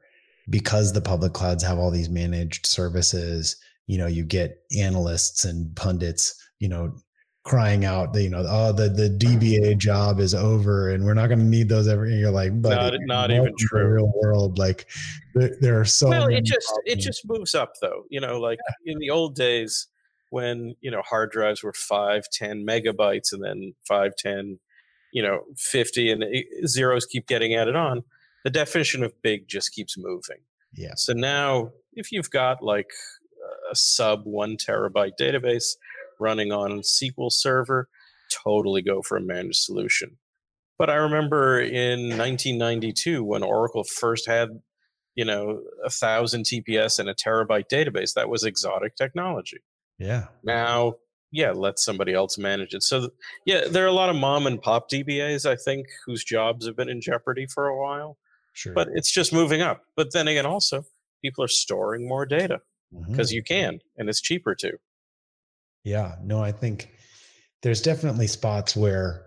because 0.49 0.91
the 0.91 1.01
public 1.01 1.33
clouds 1.33 1.63
have 1.63 1.77
all 1.77 1.91
these 1.91 2.09
managed 2.09 2.65
services, 2.65 3.57
you 3.91 3.97
know, 3.97 4.07
you 4.07 4.23
get 4.23 4.63
analysts 4.79 5.43
and 5.43 5.75
pundits, 5.75 6.41
you 6.59 6.69
know, 6.69 6.95
crying 7.43 7.85
out 7.85 8.13
you 8.15 8.29
know 8.29 8.45
oh 8.47 8.71
the 8.71 8.87
the 8.87 9.09
dba 9.09 9.75
job 9.77 10.19
is 10.19 10.35
over 10.35 10.91
and 10.91 11.03
we're 11.03 11.15
not 11.15 11.25
going 11.25 11.39
to 11.39 11.45
need 11.45 11.67
those 11.67 11.87
ever 11.87 12.05
and 12.05 12.19
you're 12.19 12.29
like 12.29 12.51
but 12.61 12.75
not, 12.75 12.93
not 13.07 13.31
even 13.31 13.51
true 13.57 13.95
real 13.95 14.13
world 14.21 14.59
like 14.59 14.85
there, 15.33 15.57
there 15.59 15.79
are 15.79 15.83
so 15.83 16.07
well 16.07 16.27
it 16.27 16.45
just 16.45 16.67
problems. 16.67 16.85
it 16.85 16.99
just 16.99 17.27
moves 17.27 17.55
up 17.55 17.73
though 17.81 18.03
you 18.11 18.21
know 18.21 18.39
like 18.39 18.59
yeah. 18.85 18.93
in 18.93 18.99
the 18.99 19.09
old 19.09 19.33
days 19.33 19.87
when 20.29 20.75
you 20.81 20.91
know 20.91 21.01
hard 21.01 21.31
drives 21.31 21.63
were 21.63 21.73
5 21.73 22.25
10 22.31 22.63
megabytes 22.63 23.33
and 23.33 23.43
then 23.43 23.73
5 23.87 24.11
10 24.19 24.59
you 25.11 25.23
know 25.23 25.41
50 25.57 26.11
and 26.11 26.23
zeros 26.67 27.07
keep 27.07 27.25
getting 27.25 27.55
added 27.55 27.75
on 27.75 28.03
the 28.43 28.51
definition 28.51 29.03
of 29.03 29.19
big 29.23 29.47
just 29.47 29.71
keeps 29.71 29.97
moving 29.97 30.43
yeah 30.75 30.93
so 30.95 31.11
now 31.11 31.71
if 31.93 32.11
you've 32.11 32.29
got 32.29 32.61
like 32.61 32.91
a 33.71 33.75
sub 33.75 34.25
1 34.25 34.57
terabyte 34.57 35.13
database 35.19 35.75
running 36.19 36.51
on 36.51 36.81
SQL 36.81 37.31
Server, 37.31 37.87
totally 38.43 38.81
go 38.81 39.01
for 39.01 39.17
a 39.17 39.21
managed 39.21 39.57
solution. 39.57 40.17
But 40.77 40.89
I 40.89 40.95
remember 40.95 41.59
in 41.59 42.17
1992 42.17 43.23
when 43.23 43.43
Oracle 43.43 43.83
first 43.83 44.27
had, 44.27 44.49
you 45.15 45.25
know, 45.25 45.61
a 45.85 45.89
thousand 45.89 46.45
TPS 46.45 46.99
and 46.99 47.09
a 47.09 47.13
terabyte 47.13 47.65
database, 47.71 48.13
that 48.15 48.29
was 48.29 48.43
exotic 48.43 48.95
technology. 48.95 49.59
Yeah. 49.99 50.27
Now, 50.43 50.95
yeah, 51.31 51.51
let 51.51 51.79
somebody 51.79 52.13
else 52.13 52.37
manage 52.37 52.73
it. 52.73 52.83
So, 52.83 53.11
yeah, 53.45 53.65
there 53.69 53.83
are 53.83 53.89
a 53.89 53.93
lot 53.93 54.09
of 54.09 54.15
mom 54.15 54.47
and 54.47 54.61
pop 54.61 54.89
DBAs, 54.89 55.49
I 55.49 55.55
think, 55.55 55.87
whose 56.05 56.23
jobs 56.23 56.65
have 56.65 56.75
been 56.75 56.89
in 56.89 57.01
jeopardy 57.01 57.45
for 57.45 57.67
a 57.67 57.79
while. 57.79 58.17
Sure. 58.53 58.73
But 58.73 58.89
it's 58.93 59.11
just 59.11 59.31
moving 59.31 59.61
up. 59.61 59.83
But 59.95 60.13
then 60.13 60.27
again, 60.27 60.45
also, 60.45 60.83
people 61.23 61.43
are 61.43 61.49
storing 61.49 62.07
more 62.07 62.25
data 62.25 62.59
because 62.91 63.29
mm-hmm. 63.29 63.35
you 63.35 63.43
can, 63.43 63.79
and 63.97 64.09
it's 64.09 64.21
cheaper 64.21 64.55
too. 64.55 64.77
Yeah, 65.83 66.15
no, 66.23 66.43
I 66.43 66.51
think 66.51 66.91
there's 67.63 67.81
definitely 67.81 68.27
spots 68.27 68.75
where 68.75 69.25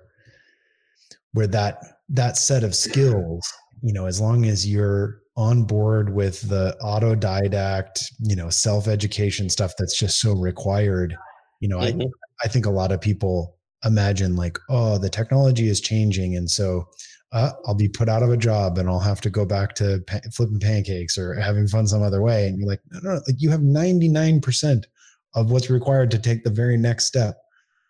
where 1.32 1.46
that 1.48 1.78
that 2.10 2.36
set 2.36 2.62
of 2.62 2.74
skills, 2.74 3.52
you 3.82 3.92
know, 3.92 4.06
as 4.06 4.20
long 4.20 4.44
as 4.44 4.68
you're 4.68 5.20
on 5.36 5.64
board 5.64 6.14
with 6.14 6.48
the 6.48 6.76
autodidact, 6.80 8.04
you 8.20 8.36
know, 8.36 8.50
self-education 8.50 9.50
stuff 9.50 9.72
that's 9.78 9.98
just 9.98 10.20
so 10.20 10.32
required, 10.32 11.16
you 11.60 11.68
know, 11.68 11.78
mm-hmm. 11.78 12.02
I 12.02 12.06
I 12.44 12.48
think 12.48 12.66
a 12.66 12.70
lot 12.70 12.92
of 12.92 13.00
people 13.00 13.56
imagine 13.84 14.36
like, 14.36 14.58
oh, 14.68 14.98
the 14.98 15.10
technology 15.10 15.68
is 15.68 15.80
changing 15.80 16.36
and 16.36 16.50
so 16.50 16.86
uh, 17.32 17.50
I'll 17.66 17.74
be 17.74 17.88
put 17.88 18.08
out 18.08 18.22
of 18.22 18.30
a 18.30 18.36
job 18.36 18.78
and 18.78 18.88
I'll 18.88 19.00
have 19.00 19.20
to 19.22 19.30
go 19.30 19.44
back 19.44 19.74
to 19.76 20.02
pa- 20.06 20.20
flipping 20.32 20.60
pancakes 20.60 21.18
or 21.18 21.34
having 21.34 21.66
fun 21.66 21.86
some 21.86 22.02
other 22.02 22.22
way. 22.22 22.46
And 22.46 22.58
you're 22.58 22.68
like, 22.68 22.80
no, 22.90 23.00
no, 23.00 23.14
like 23.26 23.36
you 23.38 23.50
have 23.50 23.60
99% 23.60 24.84
of 25.34 25.50
what's 25.50 25.68
required 25.68 26.10
to 26.12 26.18
take 26.18 26.44
the 26.44 26.50
very 26.50 26.76
next 26.76 27.06
step. 27.06 27.36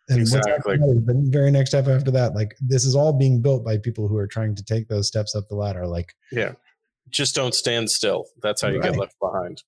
And 0.09 0.19
exactly. 0.19 0.77
The 0.77 1.29
very 1.31 1.51
next 1.51 1.71
step 1.71 1.89
after 1.89 2.11
that, 2.11 2.35
like 2.35 2.55
this 2.61 2.85
is 2.85 2.95
all 2.95 3.13
being 3.13 3.41
built 3.41 3.65
by 3.65 3.79
people 3.79 4.07
who 4.07 4.17
are 4.19 4.27
trying 4.27 4.55
to 4.55 4.65
take 4.65 4.89
those 4.89 5.09
steps 5.09 5.35
up 5.35 5.49
the 5.49 5.57
ladder. 5.57 5.87
Like, 5.87 6.15
yeah, 6.31 6.53
just 7.11 7.35
don't 7.35 7.55
stand 7.55 7.91
still. 7.91 8.27
That's 8.43 8.61
how 8.61 8.69
you 8.69 8.81
right. 8.81 8.91
get 8.91 8.99
left 8.99 9.15
behind. 9.19 9.63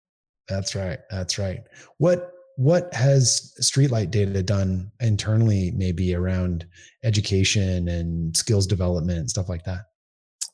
That's 0.47 0.75
right. 0.75 0.99
That's 1.11 1.39
right. 1.39 1.61
What 1.97 2.33
what 2.57 2.93
has 2.95 3.55
Streetlight 3.61 4.11
Data 4.11 4.43
done 4.43 4.91
internally, 5.01 5.73
maybe 5.73 6.15
around 6.15 6.67
education 7.05 7.89
and 7.89 8.37
skills 8.37 8.67
development 8.67 9.19
and 9.19 9.31
stuff 9.31 9.49
like 9.49 9.65
that? 9.65 9.83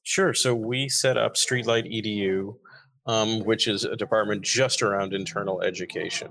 Sure. 0.03 0.35
So 0.35 0.55
we 0.55 0.89
set 0.89 1.17
up 1.17 1.35
Streetlight 1.35 1.87
EDU, 1.93 2.55
um, 3.07 3.41
which 3.45 3.69
is 3.69 3.85
a 3.85 3.97
department 3.97 4.43
just 4.43 4.83
around 4.83 5.15
internal 5.15 5.63
education. 5.63 6.31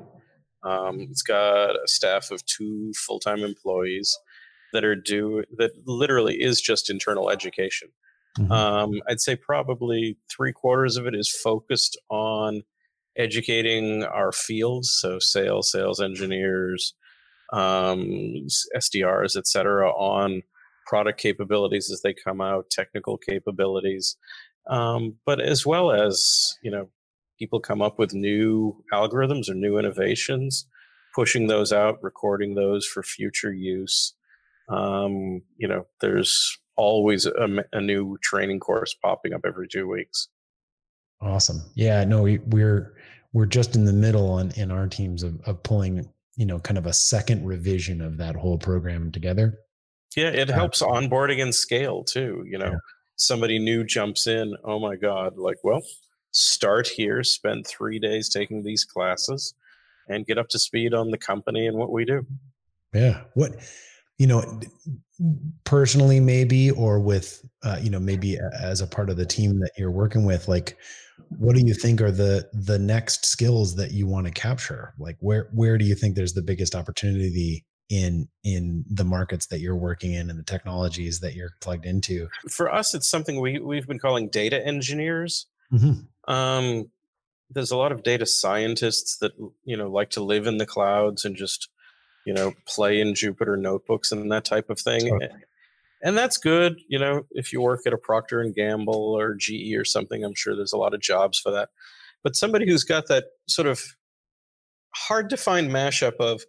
Um, 0.63 1.07
it's 1.09 1.21
got 1.21 1.71
a 1.71 1.87
staff 1.87 2.31
of 2.31 2.45
two 2.45 2.91
full 2.93 3.19
time 3.19 3.39
employees 3.39 4.17
that 4.73 4.83
are 4.83 4.95
due 4.95 5.43
that 5.57 5.71
literally 5.85 6.35
is 6.35 6.61
just 6.61 6.89
internal 6.89 7.29
education. 7.29 7.89
Mm-hmm. 8.37 8.51
Um, 8.51 9.01
I'd 9.09 9.21
say 9.21 9.35
probably 9.35 10.17
three 10.29 10.53
quarters 10.53 10.97
of 10.97 11.07
it 11.07 11.15
is 11.15 11.29
focused 11.29 11.99
on 12.09 12.61
educating 13.17 14.03
our 14.03 14.31
fields, 14.31 14.91
so 14.91 15.19
sales, 15.19 15.71
sales 15.71 15.99
engineers, 15.99 16.93
um, 17.51 18.47
SDRs, 18.75 19.35
et 19.35 19.47
cetera, 19.47 19.89
on 19.91 20.41
product 20.87 21.19
capabilities 21.19 21.91
as 21.91 22.01
they 22.01 22.13
come 22.13 22.41
out, 22.41 22.69
technical 22.69 23.17
capabilities, 23.17 24.17
um, 24.69 25.15
but 25.25 25.41
as 25.41 25.65
well 25.65 25.91
as 25.91 26.57
you 26.63 26.71
know 26.71 26.89
people 27.39 27.59
come 27.59 27.81
up 27.81 27.97
with 27.97 28.13
new 28.13 28.83
algorithms 28.93 29.49
or 29.49 29.55
new 29.55 29.77
innovations 29.77 30.65
pushing 31.13 31.47
those 31.47 31.73
out 31.73 32.01
recording 32.01 32.55
those 32.55 32.85
for 32.85 33.03
future 33.03 33.53
use. 33.53 34.13
Um, 34.69 35.41
you 35.57 35.67
know 35.67 35.85
there's 35.99 36.57
always 36.77 37.25
a, 37.25 37.63
a, 37.73 37.81
new 37.81 38.17
training 38.23 38.59
course 38.59 38.95
popping 39.03 39.33
up 39.33 39.41
every 39.45 39.67
two 39.67 39.87
weeks 39.87 40.29
awesome. 41.21 41.61
Yeah 41.75 42.03
no 42.03 42.21
we, 42.21 42.39
we're 42.39 42.95
we're 43.33 43.45
just 43.45 43.75
in 43.75 43.85
the 43.85 43.93
middle 43.93 44.29
on 44.31 44.51
in 44.51 44.71
our 44.71 44.87
teams 44.87 45.23
of, 45.23 45.39
of 45.45 45.61
pulling 45.63 46.09
you 46.35 46.45
know 46.45 46.59
kind 46.59 46.77
of 46.77 46.85
a 46.85 46.93
second 46.93 47.45
revision 47.45 48.01
of 48.01 48.17
that 48.17 48.35
whole 48.35 48.57
program 48.57 49.11
together. 49.11 49.59
Yeah 50.15 50.29
it 50.29 50.49
uh, 50.49 50.53
helps 50.53 50.81
onboarding 50.81 51.41
and 51.41 51.53
scale 51.53 52.03
too 52.03 52.43
you 52.47 52.57
know. 52.57 52.71
Yeah. 52.71 52.77
somebody 53.15 53.59
new 53.59 53.83
jumps 53.83 54.27
in 54.27 54.55
oh 54.63 54.79
my 54.79 54.95
god 54.95 55.37
like 55.37 55.57
well 55.63 55.81
start 56.31 56.87
here 56.87 57.23
spend 57.23 57.67
three 57.67 57.99
days 57.99 58.29
taking 58.29 58.63
these 58.63 58.85
classes 58.85 59.53
and 60.07 60.25
get 60.25 60.37
up 60.37 60.49
to 60.49 60.59
speed 60.59 60.93
on 60.93 61.11
the 61.11 61.17
company 61.17 61.67
and 61.67 61.77
what 61.77 61.91
we 61.91 62.05
do. 62.05 62.25
Yeah 62.93 63.21
what 63.33 63.51
you 64.17 64.27
know 64.27 64.59
personally 65.63 66.19
maybe 66.19 66.71
or 66.71 66.99
with 66.99 67.45
uh, 67.63 67.79
you 67.81 67.89
know 67.89 67.99
maybe 67.99 68.37
as 68.59 68.81
a 68.81 68.87
part 68.87 69.09
of 69.09 69.17
the 69.17 69.25
team 69.25 69.59
that 69.59 69.71
you're 69.77 69.91
working 69.91 70.25
with 70.25 70.47
like 70.47 70.77
what 71.29 71.55
do 71.55 71.65
you 71.65 71.73
think 71.73 72.01
are 72.01 72.11
the 72.11 72.49
the 72.53 72.79
next 72.79 73.25
skills 73.25 73.75
that 73.75 73.91
you 73.91 74.07
want 74.07 74.27
to 74.27 74.31
capture? 74.31 74.93
Like 74.97 75.17
where 75.19 75.49
where 75.53 75.77
do 75.77 75.85
you 75.85 75.95
think 75.95 76.15
there's 76.15 76.33
the 76.33 76.41
biggest 76.41 76.75
opportunity 76.75 77.65
in 77.89 78.27
in 78.43 78.85
the 78.89 79.03
markets 79.03 79.47
that 79.47 79.59
you're 79.59 79.75
working 79.75 80.13
in 80.13 80.29
and 80.29 80.39
the 80.39 80.43
technologies 80.43 81.19
that 81.21 81.33
you're 81.33 81.51
plugged 81.61 81.85
into? 81.85 82.27
For 82.49 82.73
us 82.73 82.93
it's 82.93 83.09
something 83.09 83.39
we 83.39 83.59
we've 83.59 83.87
been 83.87 83.99
calling 83.99 84.29
data 84.29 84.65
engineers. 84.65 85.47
Mm-hmm. 85.71 86.33
um 86.33 86.91
there's 87.49 87.71
a 87.71 87.77
lot 87.77 87.93
of 87.93 88.03
data 88.03 88.25
scientists 88.25 89.17
that 89.17 89.31
you 89.63 89.77
know 89.77 89.89
like 89.89 90.09
to 90.11 90.23
live 90.23 90.47
in 90.47 90.57
the 90.57 90.65
clouds 90.65 91.23
and 91.23 91.35
just 91.35 91.69
you 92.25 92.33
know 92.33 92.53
play 92.67 92.99
in 92.99 93.13
jupyter 93.13 93.57
notebooks 93.57 94.11
and 94.11 94.31
that 94.31 94.45
type 94.45 94.69
of 94.69 94.79
thing. 94.79 95.13
Okay 95.13 95.29
and 96.03 96.17
that's 96.17 96.37
good 96.37 96.79
you 96.87 96.99
know 96.99 97.25
if 97.31 97.53
you 97.53 97.61
work 97.61 97.81
at 97.85 97.93
a 97.93 97.97
procter 97.97 98.41
and 98.41 98.55
gamble 98.55 99.15
or 99.17 99.35
ge 99.35 99.73
or 99.75 99.85
something 99.85 100.23
i'm 100.23 100.35
sure 100.35 100.55
there's 100.55 100.73
a 100.73 100.77
lot 100.77 100.93
of 100.93 101.01
jobs 101.01 101.39
for 101.39 101.51
that. 101.51 101.69
But 102.23 102.35
somebody 102.35 102.67
who's 102.67 102.83
got 102.83 103.07
that 103.07 103.25
sort 103.47 103.67
of 103.67 103.81
hard 104.93 105.29
to 105.31 105.37
find 105.37 105.71
mashup 105.71 106.17
of 106.19 106.43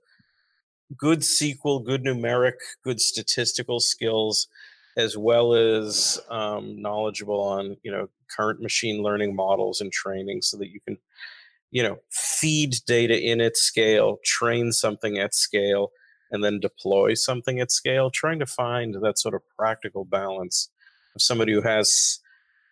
good 0.97 1.21
sql 1.21 1.85
good 1.85 2.05
numeric 2.05 2.59
good 2.85 3.01
statistical 3.01 3.81
skills 3.81 4.49
as 4.99 5.17
well 5.17 5.55
as 5.55 6.21
um, 6.29 6.81
knowledgeable 6.81 7.41
on 7.41 7.77
you 7.83 7.91
know 7.91 8.09
current 8.31 8.61
machine 8.61 9.03
learning 9.03 9.35
models 9.35 9.81
and 9.81 9.93
training 9.93 10.43
so 10.43 10.57
that 10.59 10.69
you 10.71 10.81
can 10.81 10.99
you 11.71 11.83
know 11.83 11.99
feed 12.11 12.77
data 12.87 13.19
in 13.19 13.41
at 13.41 13.57
scale 13.57 14.19
train 14.25 14.73
something 14.73 15.19
at 15.19 15.35
scale 15.35 15.91
and 16.33 16.43
then 16.43 16.59
deploy 16.59 17.15
something 17.15 17.61
at 17.61 17.71
scale, 17.71 18.11
trying 18.11 18.39
to 18.41 18.47
find 18.47 18.97
that 19.03 19.19
sort 19.19 19.35
of 19.35 19.43
practical 19.57 20.05
balance 20.05 20.71
of 21.15 21.23
somebody 21.23 21.53
who 21.53 21.61
has 21.61 22.19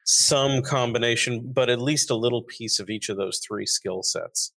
some 0.04 0.62
combination, 0.62 1.52
but 1.52 1.68
at 1.68 1.80
least 1.80 2.10
a 2.10 2.14
little 2.14 2.42
piece 2.42 2.80
of 2.80 2.90
each 2.90 3.08
of 3.08 3.16
those 3.16 3.38
three 3.38 3.66
skill 3.66 4.02
sets. 4.02 4.52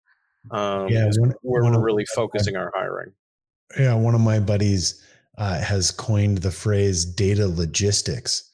Um, 0.51 0.89
yeah, 0.89 1.11
one, 1.19 1.35
we're 1.43 1.63
one 1.63 1.77
really 1.81 2.07
focusing 2.15 2.57
our 2.57 2.73
hiring. 2.75 3.13
Yeah, 3.79 3.95
one 3.95 4.15
of 4.15 4.21
my 4.21 4.39
buddies 4.41 5.05
uh, 5.39 5.61
has 5.61 5.91
coined 5.91 6.39
the 6.39 6.51
phrase 6.51 7.05
data 7.05 7.47
logistics. 7.47 8.51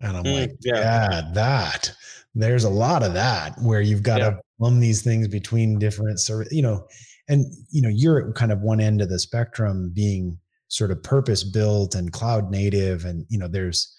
And 0.00 0.16
I'm 0.16 0.24
mm, 0.24 0.40
like, 0.40 0.56
yeah. 0.60 0.76
yeah, 1.10 1.22
that. 1.34 1.92
There's 2.34 2.64
a 2.64 2.70
lot 2.70 3.02
of 3.02 3.14
that 3.14 3.58
where 3.60 3.80
you've 3.80 4.02
got 4.02 4.20
yeah. 4.20 4.30
to 4.30 4.40
plumb 4.58 4.80
these 4.80 5.02
things 5.02 5.28
between 5.28 5.78
different 5.78 6.20
service, 6.20 6.52
you 6.52 6.62
know, 6.62 6.86
and 7.28 7.46
you 7.70 7.82
know 7.82 7.88
you're 7.88 8.28
at 8.28 8.34
kind 8.34 8.52
of 8.52 8.60
one 8.60 8.80
end 8.80 9.00
of 9.00 9.08
the 9.08 9.18
spectrum 9.18 9.90
being 9.94 10.38
sort 10.68 10.90
of 10.90 11.02
purpose 11.02 11.44
built 11.44 11.94
and 11.94 12.12
cloud 12.12 12.50
native 12.50 13.04
and 13.04 13.24
you 13.28 13.38
know 13.38 13.48
there's 13.48 13.94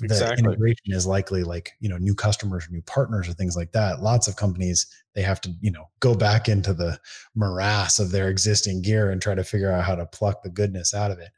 the 0.00 0.06
exactly. 0.06 0.38
integration 0.44 0.86
is 0.86 1.06
likely 1.06 1.44
like 1.44 1.72
you 1.80 1.88
know 1.88 1.98
new 1.98 2.14
customers 2.14 2.66
or 2.66 2.72
new 2.72 2.82
partners 2.82 3.28
or 3.28 3.34
things 3.34 3.56
like 3.56 3.72
that 3.72 4.00
lots 4.00 4.26
of 4.26 4.36
companies 4.36 4.86
they 5.14 5.22
have 5.22 5.40
to 5.40 5.52
you 5.60 5.70
know 5.70 5.84
go 6.00 6.14
back 6.14 6.48
into 6.48 6.72
the 6.72 6.98
morass 7.34 7.98
of 7.98 8.10
their 8.10 8.28
existing 8.28 8.80
gear 8.80 9.10
and 9.10 9.20
try 9.20 9.34
to 9.34 9.44
figure 9.44 9.70
out 9.70 9.84
how 9.84 9.94
to 9.94 10.06
pluck 10.06 10.42
the 10.42 10.48
goodness 10.50 10.94
out 10.94 11.10
of 11.10 11.18
it 11.18 11.28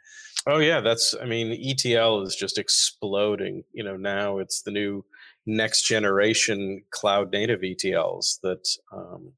oh 0.47 0.59
yeah 0.59 0.81
that's 0.81 1.15
i 1.21 1.25
mean 1.25 1.53
etl 1.53 2.23
is 2.23 2.37
just 2.37 2.57
exploding 2.57 3.65
you 3.73 3.83
know 3.83 3.97
now 3.97 4.39
it's 4.39 4.63
the 4.63 4.71
new 4.71 5.05
next 5.47 5.83
generation 5.83 6.81
cloud 6.91 7.33
native 7.33 7.61
etls 7.61 8.39
that 8.43 8.69
um, 8.93 9.33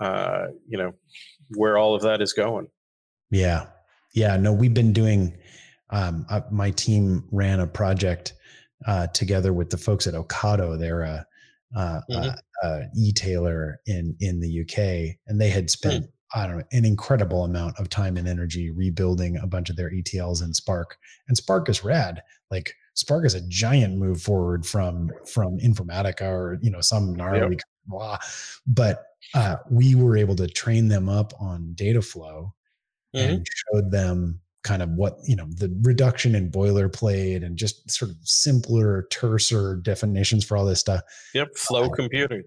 uh, 0.00 0.46
you 0.66 0.78
know, 0.78 0.92
where 1.56 1.78
all 1.78 1.94
of 1.94 2.02
that 2.02 2.20
is 2.22 2.32
going. 2.32 2.68
Yeah. 3.30 3.66
Yeah. 4.14 4.36
No, 4.36 4.52
we've 4.52 4.74
been 4.74 4.92
doing, 4.92 5.36
um, 5.90 6.26
uh, 6.30 6.42
my 6.50 6.70
team 6.70 7.24
ran 7.30 7.60
a 7.60 7.66
project 7.66 8.34
uh, 8.86 9.08
together 9.08 9.52
with 9.52 9.70
the 9.70 9.76
folks 9.76 10.06
at 10.06 10.14
Ocado. 10.14 10.78
They're 10.78 11.02
a, 11.02 11.26
uh, 11.76 12.00
mm-hmm. 12.10 12.28
a 12.62 12.82
e-tailer 12.96 13.80
in, 13.86 14.16
in 14.20 14.40
the 14.40 14.62
UK 14.62 15.16
and 15.26 15.40
they 15.40 15.50
had 15.50 15.70
spent, 15.70 16.04
mm. 16.04 16.08
I 16.34 16.46
don't 16.46 16.58
know, 16.58 16.64
an 16.72 16.84
incredible 16.84 17.44
amount 17.44 17.78
of 17.78 17.88
time 17.88 18.16
and 18.16 18.28
energy 18.28 18.70
rebuilding 18.70 19.36
a 19.38 19.46
bunch 19.46 19.70
of 19.70 19.76
their 19.76 19.90
ETLs 19.90 20.42
in 20.42 20.54
Spark 20.54 20.96
and 21.26 21.36
Spark 21.36 21.68
is 21.68 21.84
rad. 21.84 22.22
Like 22.50 22.74
Spark 22.94 23.24
is 23.24 23.34
a 23.34 23.46
giant 23.48 23.96
move 23.96 24.22
forward 24.22 24.64
from, 24.66 25.10
from 25.26 25.58
Informatica 25.58 26.22
or, 26.22 26.58
you 26.62 26.70
know, 26.70 26.80
some 26.80 27.14
gnarly 27.14 27.40
yep. 27.40 27.60
blah, 27.86 28.18
but 28.66 29.07
uh, 29.34 29.56
we 29.70 29.94
were 29.94 30.16
able 30.16 30.36
to 30.36 30.46
train 30.46 30.88
them 30.88 31.08
up 31.08 31.32
on 31.40 31.72
data 31.74 32.02
flow 32.02 32.54
mm-hmm. 33.14 33.30
and 33.30 33.46
showed 33.72 33.90
them 33.90 34.40
kind 34.64 34.82
of 34.82 34.90
what 34.90 35.18
you 35.24 35.36
know 35.36 35.46
the 35.50 35.74
reduction 35.82 36.34
in 36.34 36.50
boilerplate 36.50 37.44
and 37.44 37.56
just 37.56 37.90
sort 37.90 38.10
of 38.10 38.16
simpler 38.22 39.06
terser 39.12 39.82
definitions 39.82 40.44
for 40.44 40.56
all 40.56 40.64
this 40.64 40.80
stuff 40.80 41.00
yep 41.32 41.48
flow 41.56 41.84
uh, 41.84 41.88
computing 41.90 42.42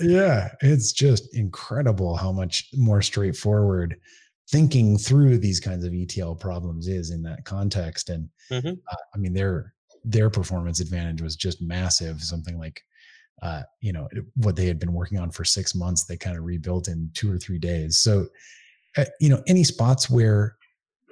yeah 0.00 0.48
it's 0.62 0.92
just 0.92 1.34
incredible 1.34 2.16
how 2.16 2.32
much 2.32 2.68
more 2.74 3.02
straightforward 3.02 3.96
thinking 4.50 4.96
through 4.96 5.36
these 5.38 5.60
kinds 5.60 5.84
of 5.84 5.92
etl 5.94 6.34
problems 6.34 6.88
is 6.88 7.10
in 7.10 7.22
that 7.22 7.44
context 7.44 8.08
and 8.08 8.28
mm-hmm. 8.50 8.72
uh, 8.90 8.96
i 9.14 9.18
mean 9.18 9.34
their 9.34 9.74
their 10.02 10.30
performance 10.30 10.80
advantage 10.80 11.20
was 11.20 11.36
just 11.36 11.60
massive 11.60 12.22
something 12.22 12.58
like 12.58 12.82
uh, 13.42 13.62
you 13.80 13.92
know 13.92 14.08
what 14.36 14.56
they 14.56 14.66
had 14.66 14.78
been 14.78 14.92
working 14.92 15.18
on 15.18 15.30
for 15.30 15.44
six 15.44 15.74
months 15.74 16.04
they 16.04 16.16
kind 16.16 16.36
of 16.36 16.44
rebuilt 16.44 16.88
in 16.88 17.10
two 17.14 17.32
or 17.32 17.38
three 17.38 17.58
days. 17.58 17.98
So 17.98 18.26
uh, 18.96 19.04
you 19.20 19.28
know 19.28 19.42
any 19.46 19.64
spots 19.64 20.10
where 20.10 20.56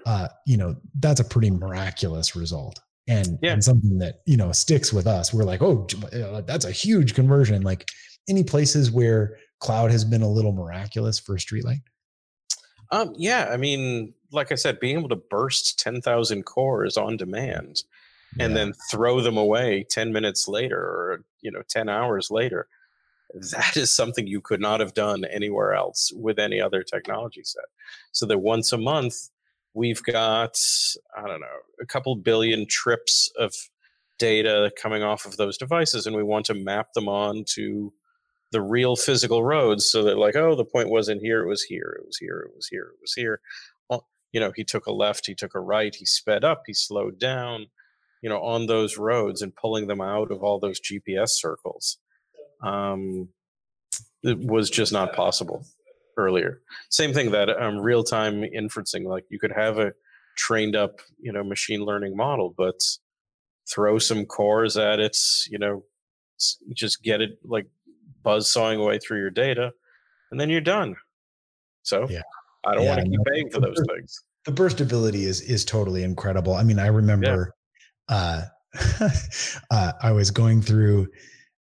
uh, 0.06 0.28
you 0.46 0.56
know 0.56 0.76
that's 1.00 1.20
a 1.20 1.24
pretty 1.24 1.50
miraculous 1.50 2.36
result 2.36 2.80
and 3.06 3.38
yeah. 3.42 3.52
and 3.52 3.64
something 3.64 3.98
that 3.98 4.20
you 4.26 4.36
know 4.36 4.52
sticks 4.52 4.92
with 4.92 5.06
us. 5.06 5.32
We're 5.32 5.44
like 5.44 5.62
oh 5.62 5.86
uh, 6.12 6.42
that's 6.42 6.64
a 6.64 6.72
huge 6.72 7.14
conversion. 7.14 7.62
Like 7.62 7.88
any 8.28 8.44
places 8.44 8.90
where 8.90 9.38
cloud 9.60 9.90
has 9.90 10.04
been 10.04 10.22
a 10.22 10.30
little 10.30 10.52
miraculous 10.52 11.18
for 11.18 11.36
streetlight 11.36 11.82
um 12.90 13.12
yeah 13.16 13.48
i 13.50 13.56
mean 13.56 14.14
like 14.32 14.52
i 14.52 14.54
said 14.54 14.80
being 14.80 14.98
able 14.98 15.08
to 15.08 15.16
burst 15.16 15.78
10,000 15.80 16.44
cores 16.44 16.96
on 16.96 17.16
demand 17.16 17.82
and 18.38 18.56
then 18.56 18.72
throw 18.90 19.20
them 19.20 19.36
away 19.36 19.84
10 19.90 20.12
minutes 20.12 20.48
later 20.48 20.78
or 20.78 21.24
you 21.40 21.50
know 21.50 21.62
10 21.68 21.88
hours 21.88 22.30
later 22.30 22.68
that 23.34 23.76
is 23.76 23.94
something 23.94 24.26
you 24.26 24.40
could 24.40 24.60
not 24.60 24.80
have 24.80 24.94
done 24.94 25.24
anywhere 25.26 25.74
else 25.74 26.12
with 26.16 26.38
any 26.38 26.60
other 26.60 26.82
technology 26.82 27.42
set. 27.44 27.64
So 28.12 28.26
that 28.26 28.38
once 28.38 28.72
a 28.72 28.78
month 28.78 29.30
we've 29.74 30.02
got 30.02 30.56
i 31.16 31.26
don't 31.26 31.40
know 31.40 31.58
a 31.80 31.86
couple 31.86 32.16
billion 32.16 32.66
trips 32.66 33.30
of 33.38 33.52
data 34.18 34.72
coming 34.80 35.02
off 35.02 35.26
of 35.26 35.36
those 35.36 35.58
devices 35.58 36.06
and 36.06 36.16
we 36.16 36.22
want 36.22 36.46
to 36.46 36.54
map 36.54 36.92
them 36.94 37.08
on 37.08 37.44
to 37.46 37.92
the 38.50 38.62
real 38.62 38.96
physical 38.96 39.44
roads 39.44 39.86
so 39.86 40.02
that 40.02 40.16
like 40.16 40.34
oh 40.36 40.54
the 40.54 40.64
point 40.64 40.88
wasn't 40.88 41.20
here 41.20 41.42
it 41.42 41.48
was 41.48 41.62
here 41.62 41.96
it 42.00 42.06
was 42.06 42.16
here 42.16 42.46
it 42.48 42.56
was 42.56 42.66
here 42.66 42.92
it 42.94 43.00
was 43.00 43.12
here. 43.14 43.40
Well, 43.90 44.08
you 44.32 44.40
know 44.40 44.52
he 44.56 44.64
took 44.64 44.86
a 44.86 44.92
left 44.92 45.26
he 45.26 45.34
took 45.34 45.54
a 45.54 45.60
right 45.60 45.94
he 45.94 46.06
sped 46.06 46.44
up 46.44 46.62
he 46.66 46.72
slowed 46.72 47.18
down 47.18 47.66
you 48.22 48.28
know, 48.28 48.40
on 48.42 48.66
those 48.66 48.98
roads 48.98 49.42
and 49.42 49.54
pulling 49.54 49.86
them 49.86 50.00
out 50.00 50.30
of 50.30 50.42
all 50.42 50.58
those 50.58 50.80
GPS 50.80 51.30
circles. 51.30 51.98
Um, 52.62 53.28
it 54.22 54.38
was 54.38 54.70
just 54.70 54.92
not 54.92 55.14
possible 55.14 55.64
earlier. 56.16 56.60
Same 56.90 57.12
thing 57.12 57.30
that 57.30 57.48
um, 57.50 57.78
real 57.78 58.02
time 58.02 58.42
inferencing, 58.42 59.04
like 59.04 59.24
you 59.30 59.38
could 59.38 59.52
have 59.52 59.78
a 59.78 59.92
trained 60.36 60.76
up, 60.76 61.00
you 61.20 61.32
know, 61.32 61.44
machine 61.44 61.84
learning 61.84 62.16
model, 62.16 62.54
but 62.56 62.80
throw 63.70 63.98
some 63.98 64.24
cores 64.24 64.76
at 64.76 64.98
it, 64.98 65.16
you 65.48 65.58
know, 65.58 65.84
just 66.74 67.02
get 67.02 67.20
it 67.20 67.38
like 67.44 67.66
buzz 68.22 68.50
sawing 68.50 68.80
away 68.80 68.98
through 68.98 69.18
your 69.18 69.30
data, 69.30 69.70
and 70.30 70.40
then 70.40 70.48
you're 70.50 70.60
done. 70.60 70.96
So 71.82 72.06
yeah. 72.08 72.22
I 72.64 72.74
don't 72.74 72.84
yeah, 72.84 72.96
want 72.96 73.00
to 73.04 73.10
keep 73.10 73.20
paying 73.32 73.50
for 73.50 73.60
those 73.60 73.82
things. 73.94 74.22
The 74.44 74.52
burst 74.52 74.80
ability 74.80 75.24
is 75.24 75.40
is 75.42 75.64
totally 75.64 76.02
incredible. 76.02 76.54
I 76.54 76.62
mean, 76.62 76.78
I 76.78 76.86
remember 76.86 77.54
uh, 78.08 78.42
uh, 79.70 79.92
I 80.02 80.12
was 80.12 80.30
going 80.30 80.62
through 80.62 81.08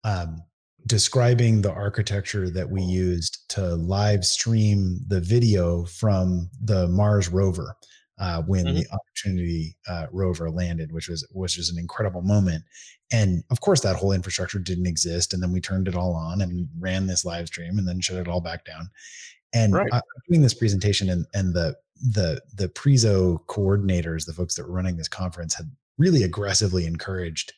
um, 0.04 0.42
describing 0.88 1.62
the 1.62 1.72
architecture 1.72 2.50
that 2.50 2.70
we 2.70 2.82
used 2.82 3.50
to 3.50 3.76
live 3.76 4.26
stream 4.26 5.00
the 5.08 5.20
video 5.20 5.86
from 5.86 6.50
the 6.64 6.88
Mars 6.88 7.30
rover 7.30 7.76
uh, 8.20 8.42
when 8.44 8.66
mm-hmm. 8.66 8.78
the 8.78 8.88
Opportunity 8.92 9.76
uh, 9.88 10.08
rover 10.12 10.50
landed, 10.50 10.92
which 10.92 11.08
was 11.08 11.28
which 11.32 11.58
was 11.58 11.70
an 11.70 11.78
incredible 11.78 12.22
moment. 12.22 12.64
And 13.12 13.44
of 13.52 13.62
course, 13.62 13.82
that 13.82 13.96
whole 13.96 14.14
infrastructure 14.14 14.60
didn't 14.60 14.88
exist. 14.88 15.34
And 15.34 15.44
then 15.44 15.52
we 15.52 15.62
turned 15.62 15.88
it 15.88 15.96
all 15.96 16.16
on 16.16 16.42
and 16.42 16.68
ran 16.80 17.08
this 17.08 17.26
live 17.26 17.48
stream, 17.48 17.78
and 17.78 17.88
then 17.88 18.00
shut 18.00 18.18
it 18.18 18.28
all 18.28 18.42
back 18.42 18.66
down. 18.66 18.90
And 19.54 19.74
right. 19.74 20.02
doing 20.30 20.42
this 20.42 20.54
presentation, 20.54 21.10
and 21.10 21.26
and 21.34 21.54
the 21.54 21.76
the 22.02 22.42
the 22.56 22.70
Prezo 22.70 23.44
coordinators, 23.46 24.26
the 24.26 24.34
folks 24.34 24.56
that 24.56 24.68
were 24.68 24.74
running 24.74 24.98
this 24.98 25.10
conference, 25.10 25.54
had 25.54 25.70
really 26.02 26.24
aggressively 26.24 26.86
encouraged 26.88 27.54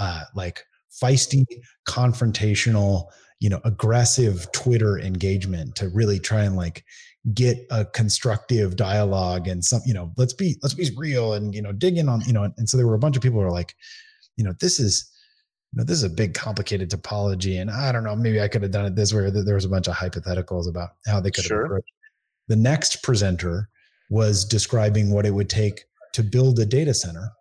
uh, 0.00 0.24
like 0.34 0.64
feisty, 1.02 1.44
confrontational, 1.88 3.06
you 3.40 3.48
know, 3.48 3.60
aggressive 3.64 4.50
Twitter 4.52 4.98
engagement 4.98 5.76
to 5.76 5.88
really 5.88 6.18
try 6.18 6.42
and 6.42 6.56
like 6.56 6.84
get 7.32 7.58
a 7.70 7.84
constructive 7.84 8.76
dialogue 8.76 9.48
and 9.48 9.64
some, 9.64 9.80
you 9.86 9.94
know, 9.94 10.12
let's 10.16 10.32
be 10.32 10.56
let's 10.62 10.74
be 10.74 10.90
real 10.96 11.34
and 11.34 11.54
you 11.54 11.62
know, 11.62 11.72
dig 11.72 11.96
in 11.96 12.08
on, 12.08 12.20
you 12.22 12.32
know, 12.32 12.52
and 12.56 12.68
so 12.68 12.76
there 12.76 12.86
were 12.86 12.94
a 12.94 12.98
bunch 12.98 13.16
of 13.16 13.22
people 13.22 13.40
who 13.40 13.46
are 13.46 13.52
like, 13.52 13.74
you 14.36 14.44
know, 14.44 14.52
this 14.60 14.80
is 14.80 15.10
you 15.72 15.78
know, 15.78 15.84
this 15.84 15.96
is 15.96 16.04
a 16.04 16.10
big 16.10 16.34
complicated 16.34 16.90
topology. 16.90 17.60
And 17.60 17.70
I 17.70 17.90
don't 17.92 18.04
know, 18.04 18.14
maybe 18.14 18.40
I 18.40 18.48
could 18.48 18.62
have 18.62 18.70
done 18.70 18.86
it 18.86 18.94
this 18.94 19.12
way. 19.12 19.28
There 19.30 19.54
was 19.54 19.64
a 19.64 19.68
bunch 19.68 19.88
of 19.88 19.94
hypotheticals 19.94 20.68
about 20.68 20.90
how 21.06 21.20
they 21.20 21.30
could 21.30 21.44
sure. 21.44 21.74
have. 21.74 21.82
The 22.46 22.56
next 22.56 23.02
presenter 23.02 23.68
was 24.10 24.44
describing 24.44 25.10
what 25.10 25.26
it 25.26 25.32
would 25.32 25.48
take 25.48 25.84
to 26.12 26.22
build 26.22 26.58
a 26.60 26.66
data 26.66 26.94
center 26.94 27.32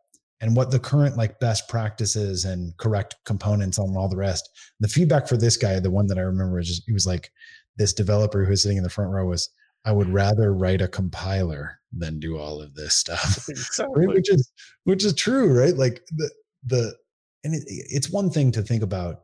and 0.44 0.58
what 0.58 0.72
the 0.72 0.80
current 0.80 1.16
like 1.16 1.40
best 1.40 1.70
practices 1.70 2.44
and 2.44 2.76
correct 2.76 3.16
components 3.24 3.80
on 3.80 3.96
all 3.96 4.10
the 4.10 4.18
rest. 4.18 4.50
The 4.82 4.90
feedback 4.90 5.26
for 5.26 5.38
this 5.38 5.56
guy, 5.56 5.80
the 5.80 5.90
one 5.90 6.06
that 6.08 6.18
I 6.18 6.22
remember 6.22 6.60
is 6.60 6.68
just 6.68 6.84
he 6.86 6.92
was 6.92 7.08
like 7.08 7.32
this 7.78 7.94
developer 7.94 8.44
who 8.44 8.50
was 8.50 8.62
sitting 8.62 8.78
in 8.78 8.84
the 8.84 8.90
front 8.90 9.12
row 9.12 9.26
was 9.26 9.50
I 9.86 9.94
would 9.94 10.10
rather 10.10 10.54
write 10.54 10.82
a 10.82 10.88
compiler 10.90 11.80
than 11.94 12.20
do 12.20 12.38
all 12.38 12.62
of 12.62 12.76
this 12.76 12.94
stuff. 12.94 13.46
Exactly. 13.50 14.06
right? 14.06 14.16
Which 14.16 14.30
is 14.30 14.52
which 14.84 15.06
is 15.06 15.14
true, 15.14 15.58
right? 15.58 15.76
Like 15.76 16.04
the 16.12 16.30
the 16.66 16.94
and 17.46 17.56
it, 17.56 17.64
it's 17.66 18.10
one 18.10 18.30
thing 18.30 18.52
to 18.52 18.62
think 18.62 18.84
about 18.84 19.22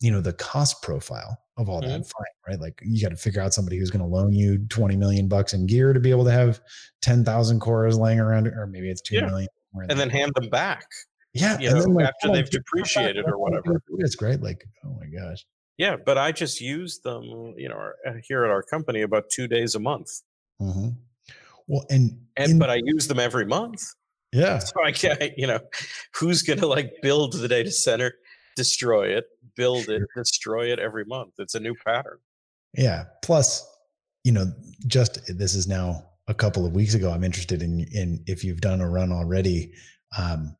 you 0.00 0.10
know 0.10 0.20
the 0.20 0.32
cost 0.32 0.82
profile 0.82 1.38
of 1.58 1.68
all 1.68 1.80
mm-hmm. 1.80 1.90
that 1.90 2.06
fine 2.06 2.48
right 2.48 2.60
like 2.60 2.80
you 2.82 3.00
got 3.00 3.10
to 3.10 3.16
figure 3.16 3.42
out 3.42 3.52
somebody 3.52 3.78
who's 3.78 3.90
going 3.90 4.00
to 4.00 4.08
loan 4.08 4.32
you 4.32 4.58
20 4.68 4.96
million 4.96 5.28
bucks 5.28 5.52
in 5.52 5.66
gear 5.66 5.92
to 5.92 6.00
be 6.00 6.10
able 6.10 6.24
to 6.24 6.30
have 6.30 6.58
10,000 7.02 7.60
cores 7.60 7.98
laying 7.98 8.18
around 8.18 8.48
or 8.48 8.66
maybe 8.66 8.90
it's 8.90 9.02
two 9.02 9.16
yeah. 9.16 9.26
million, 9.26 9.48
and 9.74 9.98
then 9.98 10.10
hand 10.10 10.32
them 10.34 10.48
back 10.48 10.84
yeah 11.34 11.58
you 11.58 11.70
know, 11.70 11.80
like, 11.84 12.06
after 12.06 12.32
they've 12.32 12.50
depreciated 12.50 13.24
or 13.26 13.38
whatever 13.38 13.80
it's 13.98 14.16
great 14.16 14.42
like 14.42 14.64
oh 14.84 14.96
my 14.98 15.06
gosh 15.06 15.44
yeah 15.78 15.96
but 16.04 16.18
i 16.18 16.32
just 16.32 16.60
use 16.60 16.98
them 17.00 17.22
you 17.56 17.68
know 17.68 17.90
uh, 18.06 18.12
here 18.26 18.44
at 18.44 18.50
our 18.50 18.62
company 18.62 19.02
about 19.02 19.24
two 19.30 19.46
days 19.46 19.74
a 19.74 19.80
month 19.80 20.22
mm-hmm. 20.60 20.88
well 21.66 21.84
and, 21.90 22.18
and 22.36 22.52
in, 22.52 22.58
but 22.58 22.70
i 22.70 22.80
use 22.84 23.06
them 23.06 23.20
every 23.20 23.46
month 23.46 23.82
yeah 24.32 24.58
so 24.58 24.74
i 24.84 24.90
can't 24.90 25.22
you 25.36 25.46
know 25.46 25.60
who's 26.14 26.42
going 26.42 26.58
to 26.58 26.66
like 26.66 26.92
build 27.02 27.32
the 27.34 27.48
data 27.48 27.70
center 27.70 28.14
destroy 28.60 29.08
it, 29.08 29.24
build 29.56 29.88
it, 29.88 30.02
destroy 30.16 30.72
it 30.72 30.78
every 30.78 31.04
month. 31.04 31.34
It's 31.38 31.54
a 31.54 31.60
new 31.60 31.74
pattern. 31.74 32.18
Yeah. 32.76 33.04
Plus, 33.22 33.66
you 34.24 34.32
know, 34.32 34.52
just 34.86 35.20
this 35.38 35.54
is 35.54 35.66
now 35.66 36.09
a 36.30 36.34
couple 36.34 36.64
of 36.64 36.72
weeks 36.72 36.94
ago. 36.94 37.10
I'm 37.10 37.24
interested 37.24 37.60
in 37.60 37.86
in 37.92 38.22
if 38.26 38.44
you've 38.44 38.60
done 38.60 38.80
a 38.80 38.88
run 38.88 39.12
already. 39.12 39.72
Um, 40.16 40.56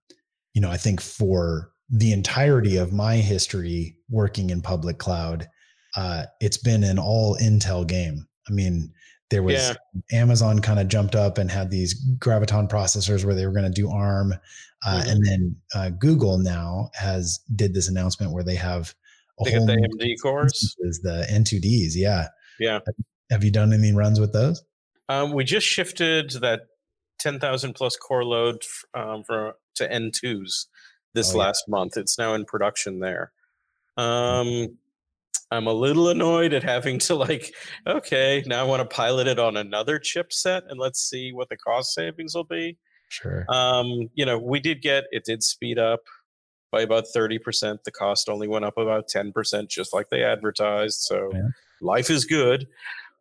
you 0.53 0.61
know, 0.61 0.71
I 0.71 0.77
think 0.77 1.01
for 1.01 1.71
the 1.89 2.13
entirety 2.13 2.77
of 2.77 2.93
my 2.93 3.17
history 3.17 3.97
working 4.11 4.51
in 4.51 4.61
public 4.61 4.99
cloud, 4.99 5.49
uh, 5.97 6.25
it's 6.41 6.59
been 6.59 6.85
an 6.85 6.99
all 6.99 7.37
Intel 7.37 7.87
game. 7.87 8.27
I 8.49 8.53
mean, 8.53 8.93
there 9.31 9.45
was 9.45 9.55
yeah. 9.55 10.21
Amazon 10.21 10.61
kind 10.61 10.81
of 10.81 10.89
jumped 10.89 11.15
up 11.15 11.39
and 11.39 11.51
had 11.51 11.71
these 11.71 11.95
graviton 12.19 12.69
processors 12.69 13.25
where 13.25 13.35
they 13.35 13.47
were 13.47 13.53
going 13.53 13.65
to 13.65 13.71
do 13.71 13.89
ARM, 13.89 14.33
uh, 14.85 14.89
mm-hmm. 14.89 15.09
and 15.09 15.25
then 15.25 15.57
uh, 15.75 15.91
Google 15.91 16.39
now 16.39 16.91
has 16.95 17.39
did 17.55 17.75
this 17.75 17.89
announcement 17.89 18.33
where 18.33 18.45
they 18.45 18.57
have 18.57 18.93
a 19.41 19.45
they 19.45 19.53
whole 19.53 19.67
the 19.67 19.75
AMD 19.75 20.15
cores, 20.21 20.77
the 21.03 21.27
N2Ds. 21.31 21.93
Yeah, 21.95 22.27
yeah. 22.59 22.81
Have 23.31 23.45
you 23.45 23.53
done 23.53 23.73
any 23.73 23.93
runs 23.93 24.19
with 24.19 24.33
those? 24.33 24.65
Um, 25.11 25.33
we 25.33 25.43
just 25.43 25.67
shifted 25.67 26.31
that 26.41 26.61
ten 27.19 27.41
thousand 27.41 27.75
plus 27.75 27.97
core 27.97 28.25
load 28.25 28.63
um, 28.95 29.25
for 29.25 29.55
to 29.75 29.89
N2s 29.89 30.67
this 31.15 31.35
oh, 31.35 31.39
last 31.39 31.65
yeah. 31.67 31.73
month. 31.73 31.97
It's 31.97 32.17
now 32.17 32.35
in 32.35 32.45
production 32.45 33.01
there. 33.01 33.33
Um, 33.97 34.79
I'm 35.51 35.67
a 35.67 35.73
little 35.73 36.09
annoyed 36.09 36.53
at 36.53 36.63
having 36.63 36.99
to 37.01 37.17
like, 37.17 37.53
okay, 37.87 38.45
now 38.47 38.61
I 38.61 38.63
want 38.63 38.89
to 38.89 38.95
pilot 38.95 39.27
it 39.27 39.41
on 39.41 39.57
another 39.57 39.99
chipset 39.99 40.63
and 40.69 40.79
let's 40.79 41.01
see 41.01 41.33
what 41.33 41.49
the 41.49 41.57
cost 41.57 41.93
savings 41.93 42.35
will 42.35 42.45
be. 42.45 42.79
Sure. 43.09 43.45
Um, 43.49 44.09
you 44.15 44.25
know, 44.25 44.39
we 44.39 44.61
did 44.61 44.81
get 44.81 45.05
it 45.11 45.25
did 45.25 45.43
speed 45.43 45.79
up 45.79 46.01
by 46.71 46.83
about 46.83 47.07
30%. 47.15 47.83
The 47.83 47.91
cost 47.91 48.29
only 48.29 48.47
went 48.47 48.65
up 48.65 48.79
about 48.79 49.09
10%, 49.09 49.69
just 49.69 49.93
like 49.93 50.09
they 50.09 50.23
advertised. 50.23 51.01
So 51.01 51.31
yeah. 51.33 51.49
life 51.81 52.11
is 52.11 52.25
good. 52.25 52.69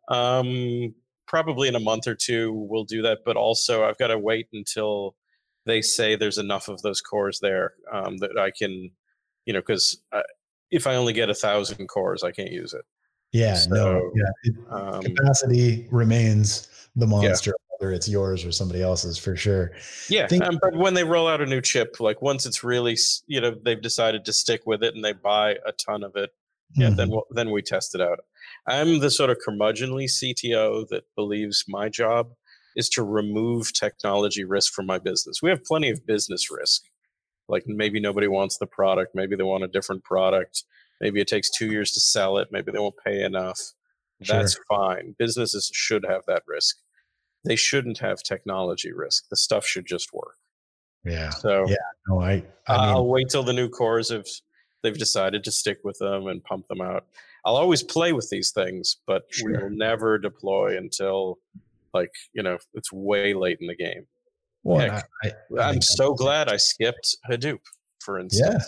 Um, 0.08 0.94
probably 1.30 1.68
in 1.68 1.76
a 1.76 1.80
month 1.80 2.08
or 2.08 2.14
two 2.16 2.52
we'll 2.52 2.82
do 2.82 3.02
that, 3.02 3.18
but 3.24 3.36
also 3.36 3.84
I've 3.84 3.96
got 3.98 4.08
to 4.08 4.18
wait 4.18 4.48
until 4.52 5.14
they 5.64 5.80
say 5.80 6.16
there's 6.16 6.38
enough 6.38 6.66
of 6.66 6.82
those 6.82 7.00
cores 7.00 7.38
there 7.38 7.74
um, 7.92 8.16
that 8.18 8.36
I 8.36 8.50
can, 8.50 8.90
you 9.46 9.52
know, 9.52 9.60
because 9.60 10.02
if 10.72 10.88
I 10.88 10.96
only 10.96 11.12
get 11.12 11.30
a 11.30 11.34
thousand 11.34 11.86
cores, 11.86 12.24
I 12.24 12.32
can't 12.32 12.50
use 12.50 12.74
it. 12.74 12.82
Yeah, 13.30 13.54
so, 13.54 13.70
no, 13.70 14.10
yeah. 14.16 14.30
It, 14.42 14.54
um, 14.70 15.02
capacity 15.02 15.86
remains 15.92 16.68
the 16.96 17.06
monster, 17.06 17.50
yeah. 17.50 17.76
whether 17.78 17.94
it's 17.94 18.08
yours 18.08 18.44
or 18.44 18.50
somebody 18.50 18.82
else's, 18.82 19.16
for 19.16 19.36
sure. 19.36 19.70
Yeah, 20.08 20.26
Think- 20.26 20.42
um, 20.42 20.58
but 20.60 20.74
when 20.74 20.94
they 20.94 21.04
roll 21.04 21.28
out 21.28 21.40
a 21.40 21.46
new 21.46 21.60
chip, 21.60 22.00
like 22.00 22.20
once 22.22 22.44
it's 22.44 22.64
really, 22.64 22.96
you 23.28 23.40
know, 23.40 23.54
they've 23.64 23.80
decided 23.80 24.24
to 24.24 24.32
stick 24.32 24.62
with 24.66 24.82
it 24.82 24.96
and 24.96 25.04
they 25.04 25.12
buy 25.12 25.58
a 25.64 25.70
ton 25.70 26.02
of 26.02 26.16
it, 26.16 26.30
yeah, 26.74 26.88
mm-hmm. 26.88 26.96
then 26.96 27.10
we'll, 27.10 27.26
then 27.30 27.52
we 27.52 27.62
test 27.62 27.94
it 27.94 28.00
out. 28.00 28.18
I'm 28.70 29.00
the 29.00 29.10
sort 29.10 29.30
of 29.30 29.38
curmudgeonly 29.46 30.04
CTO 30.04 30.86
that 30.88 31.02
believes 31.16 31.64
my 31.66 31.88
job 31.88 32.30
is 32.76 32.88
to 32.90 33.02
remove 33.02 33.72
technology 33.72 34.44
risk 34.44 34.72
from 34.72 34.86
my 34.86 34.98
business. 34.98 35.42
We 35.42 35.50
have 35.50 35.64
plenty 35.64 35.90
of 35.90 36.06
business 36.06 36.50
risk. 36.50 36.82
Like 37.48 37.64
maybe 37.66 37.98
nobody 37.98 38.28
wants 38.28 38.58
the 38.58 38.66
product 38.66 39.14
maybe 39.14 39.34
they 39.34 39.42
want 39.42 39.64
a 39.64 39.68
different 39.68 40.04
product 40.04 40.62
maybe 41.00 41.20
it 41.20 41.26
takes 41.26 41.50
two 41.50 41.66
years 41.66 41.90
to 41.92 42.00
sell 42.00 42.38
it 42.38 42.46
maybe 42.52 42.70
they 42.70 42.78
won't 42.78 42.94
pay 43.04 43.24
enough. 43.24 43.60
That's 44.20 44.54
sure. 44.54 44.64
fine. 44.68 45.16
Businesses 45.18 45.68
should 45.74 46.04
have 46.08 46.22
that 46.28 46.44
risk. 46.46 46.76
They 47.44 47.56
shouldn't 47.56 47.98
have 47.98 48.22
technology 48.22 48.92
risk. 48.92 49.28
The 49.30 49.36
stuff 49.36 49.66
should 49.66 49.86
just 49.86 50.12
work. 50.12 50.36
Yeah. 51.04 51.30
So 51.30 51.66
yeah 51.66 51.76
no 52.08 52.20
i, 52.20 52.44
I 52.68 52.94
will 52.94 53.08
wait 53.08 53.30
till 53.30 53.42
the 53.42 53.52
new 53.52 53.68
cores 53.68 54.10
have 54.10 54.26
they've 54.82 54.96
decided 54.96 55.42
to 55.44 55.50
stick 55.50 55.78
with 55.82 55.98
them 55.98 56.28
and 56.28 56.44
pump 56.44 56.68
them 56.68 56.80
out 56.80 57.06
i'll 57.44 57.56
always 57.56 57.82
play 57.82 58.12
with 58.12 58.28
these 58.30 58.50
things 58.52 58.98
but 59.06 59.22
sure. 59.30 59.50
we 59.50 59.58
will 59.58 59.70
never 59.70 60.18
deploy 60.18 60.76
until 60.76 61.38
like 61.94 62.10
you 62.32 62.42
know 62.42 62.58
it's 62.74 62.92
way 62.92 63.34
late 63.34 63.58
in 63.60 63.66
the 63.66 63.76
game 63.76 64.06
well, 64.62 65.02
Heck, 65.22 65.36
I, 65.58 65.70
am 65.70 65.80
so 65.80 66.14
glad 66.14 66.48
I 66.48 66.56
skipped 66.56 67.16
Hadoop, 67.30 67.60
for 68.00 68.18
instance. 68.18 68.66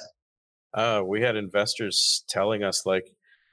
Yeah. 0.75 0.83
Uh, 0.83 1.03
we 1.03 1.21
had 1.21 1.37
investors 1.37 2.25
telling 2.29 2.63
us 2.63 2.87
like, 2.87 3.05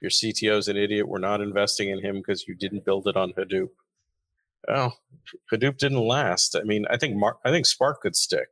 "Your 0.02 0.10
CTO's 0.10 0.70
an 0.70 0.78
idiot. 0.78 1.08
We're 1.08 1.20
not 1.20 1.42
investing 1.42 1.90
in 1.90 2.02
him 2.02 2.18
because 2.18 2.48
you 2.48 2.56
didn't 2.56 2.86
build 2.86 3.08
it 3.08 3.18
on 3.18 3.34
Hadoop." 3.34 3.70
Oh, 4.70 4.92
Hadoop 5.52 5.78
didn't 5.78 6.00
last. 6.00 6.56
I 6.56 6.64
mean, 6.64 6.86
I 6.90 6.96
think 6.96 7.18
Mar- 7.18 7.40
I 7.44 7.52
think 7.52 7.66
Spark 7.66 8.02
could 8.02 8.16
stick, 8.16 8.48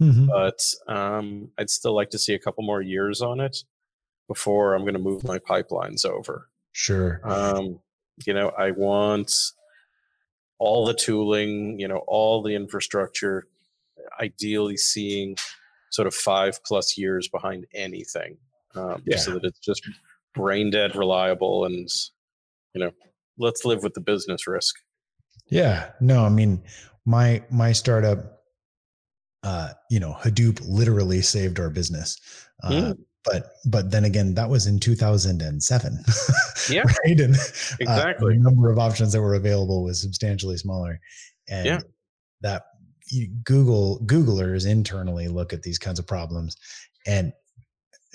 mm-hmm. 0.00 0.26
but 0.26 0.60
um, 0.86 1.50
I'd 1.58 1.70
still 1.70 1.94
like 1.94 2.10
to 2.10 2.18
see 2.18 2.34
a 2.34 2.38
couple 2.38 2.62
more 2.62 2.82
years 2.82 3.20
on 3.20 3.40
it 3.40 3.64
before 4.28 4.74
I'm 4.74 4.82
going 4.82 4.92
to 4.92 5.00
move 5.00 5.24
my 5.24 5.38
pipelines 5.38 6.04
over. 6.04 6.48
Sure. 6.72 7.20
Um, 7.24 7.80
you 8.24 8.34
know, 8.34 8.50
I 8.50 8.70
want 8.70 9.34
all 10.58 10.86
the 10.86 10.94
tooling, 10.94 11.80
you 11.80 11.88
know, 11.88 12.04
all 12.06 12.42
the 12.42 12.54
infrastructure, 12.54 13.48
ideally 14.20 14.76
seeing 14.76 15.36
sort 15.90 16.06
of 16.06 16.14
five 16.14 16.62
plus 16.64 16.98
years 16.98 17.28
behind 17.28 17.66
anything 17.74 18.36
um, 18.74 19.02
yeah. 19.06 19.16
so 19.16 19.32
that 19.32 19.44
it's 19.44 19.60
just 19.60 19.82
brain 20.34 20.70
dead 20.70 20.94
reliable 20.94 21.64
and, 21.64 21.88
you 22.74 22.80
know, 22.80 22.90
let's 23.38 23.64
live 23.64 23.82
with 23.82 23.94
the 23.94 24.00
business 24.00 24.46
risk. 24.46 24.76
Yeah, 25.46 25.90
no, 26.00 26.24
I 26.24 26.28
mean, 26.28 26.62
my, 27.06 27.42
my 27.50 27.72
startup, 27.72 28.42
uh, 29.42 29.70
you 29.90 30.00
know, 30.00 30.12
Hadoop 30.20 30.60
literally 30.68 31.22
saved 31.22 31.58
our 31.58 31.70
business. 31.70 32.20
Uh, 32.62 32.70
mm 32.70 32.98
but 33.30 33.52
but 33.66 33.90
then 33.90 34.04
again 34.04 34.34
that 34.34 34.48
was 34.48 34.66
in 34.66 34.78
2007 34.78 35.98
yeah 36.70 36.82
right 37.04 37.20
and 37.20 37.34
exactly 37.80 38.34
uh, 38.34 38.36
the 38.36 38.38
number 38.38 38.70
of 38.70 38.78
options 38.78 39.12
that 39.12 39.20
were 39.20 39.34
available 39.34 39.82
was 39.84 40.00
substantially 40.00 40.56
smaller 40.56 41.00
and 41.48 41.66
yeah. 41.66 41.80
that 42.40 42.62
Google 43.44 44.00
Googlers 44.04 44.66
internally 44.66 45.28
look 45.28 45.52
at 45.52 45.62
these 45.62 45.78
kinds 45.78 45.98
of 45.98 46.06
problems 46.06 46.56
and 47.06 47.32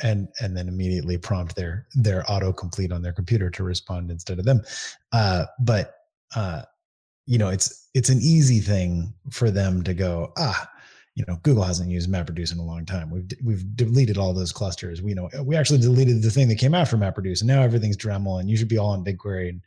and 0.02 0.28
and 0.40 0.56
then 0.56 0.68
immediately 0.68 1.18
prompt 1.18 1.56
their 1.56 1.88
their 1.96 2.24
autocomplete 2.24 2.92
on 2.92 3.02
their 3.02 3.14
computer 3.14 3.50
to 3.50 3.64
respond 3.64 4.12
instead 4.12 4.40
of 4.40 4.46
them. 4.46 4.62
Uh, 5.12 5.46
but 5.60 5.96
uh, 6.36 6.64
you 7.26 7.38
know, 7.38 7.50
it's 7.50 7.90
it's 7.94 8.10
an 8.10 8.20
easy 8.22 8.60
thing 8.60 9.14
for 9.32 9.52
them 9.52 9.84
to 9.84 9.94
go, 9.94 10.32
ah, 10.38 10.68
you 11.16 11.24
know, 11.28 11.38
Google 11.44 11.64
hasn't 11.64 11.92
used 11.92 12.10
MapReduce 12.10 12.52
in 12.52 12.60
a 12.60 12.64
long 12.64 12.86
time. 12.86 13.12
We've 13.12 13.30
we've 13.44 13.76
deleted 13.76 14.18
all 14.18 14.34
those 14.34 14.52
clusters. 14.52 15.02
We 15.02 15.14
know 15.14 15.30
we 15.44 15.56
actually 15.56 15.80
deleted 15.80 16.24
the 16.24 16.32
thing 16.32 16.48
that 16.48 16.58
came 16.58 16.74
after 16.74 16.98
MapReduce, 16.98 17.42
and 17.42 17.48
now 17.48 17.62
everything's 17.62 17.98
Dremel, 17.98 18.40
and 18.40 18.50
you 18.50 18.58
should 18.58 18.68
be 18.68 18.80
all 18.80 18.90
on 18.90 19.06
BigQuery. 19.06 19.50
And, 19.50 19.62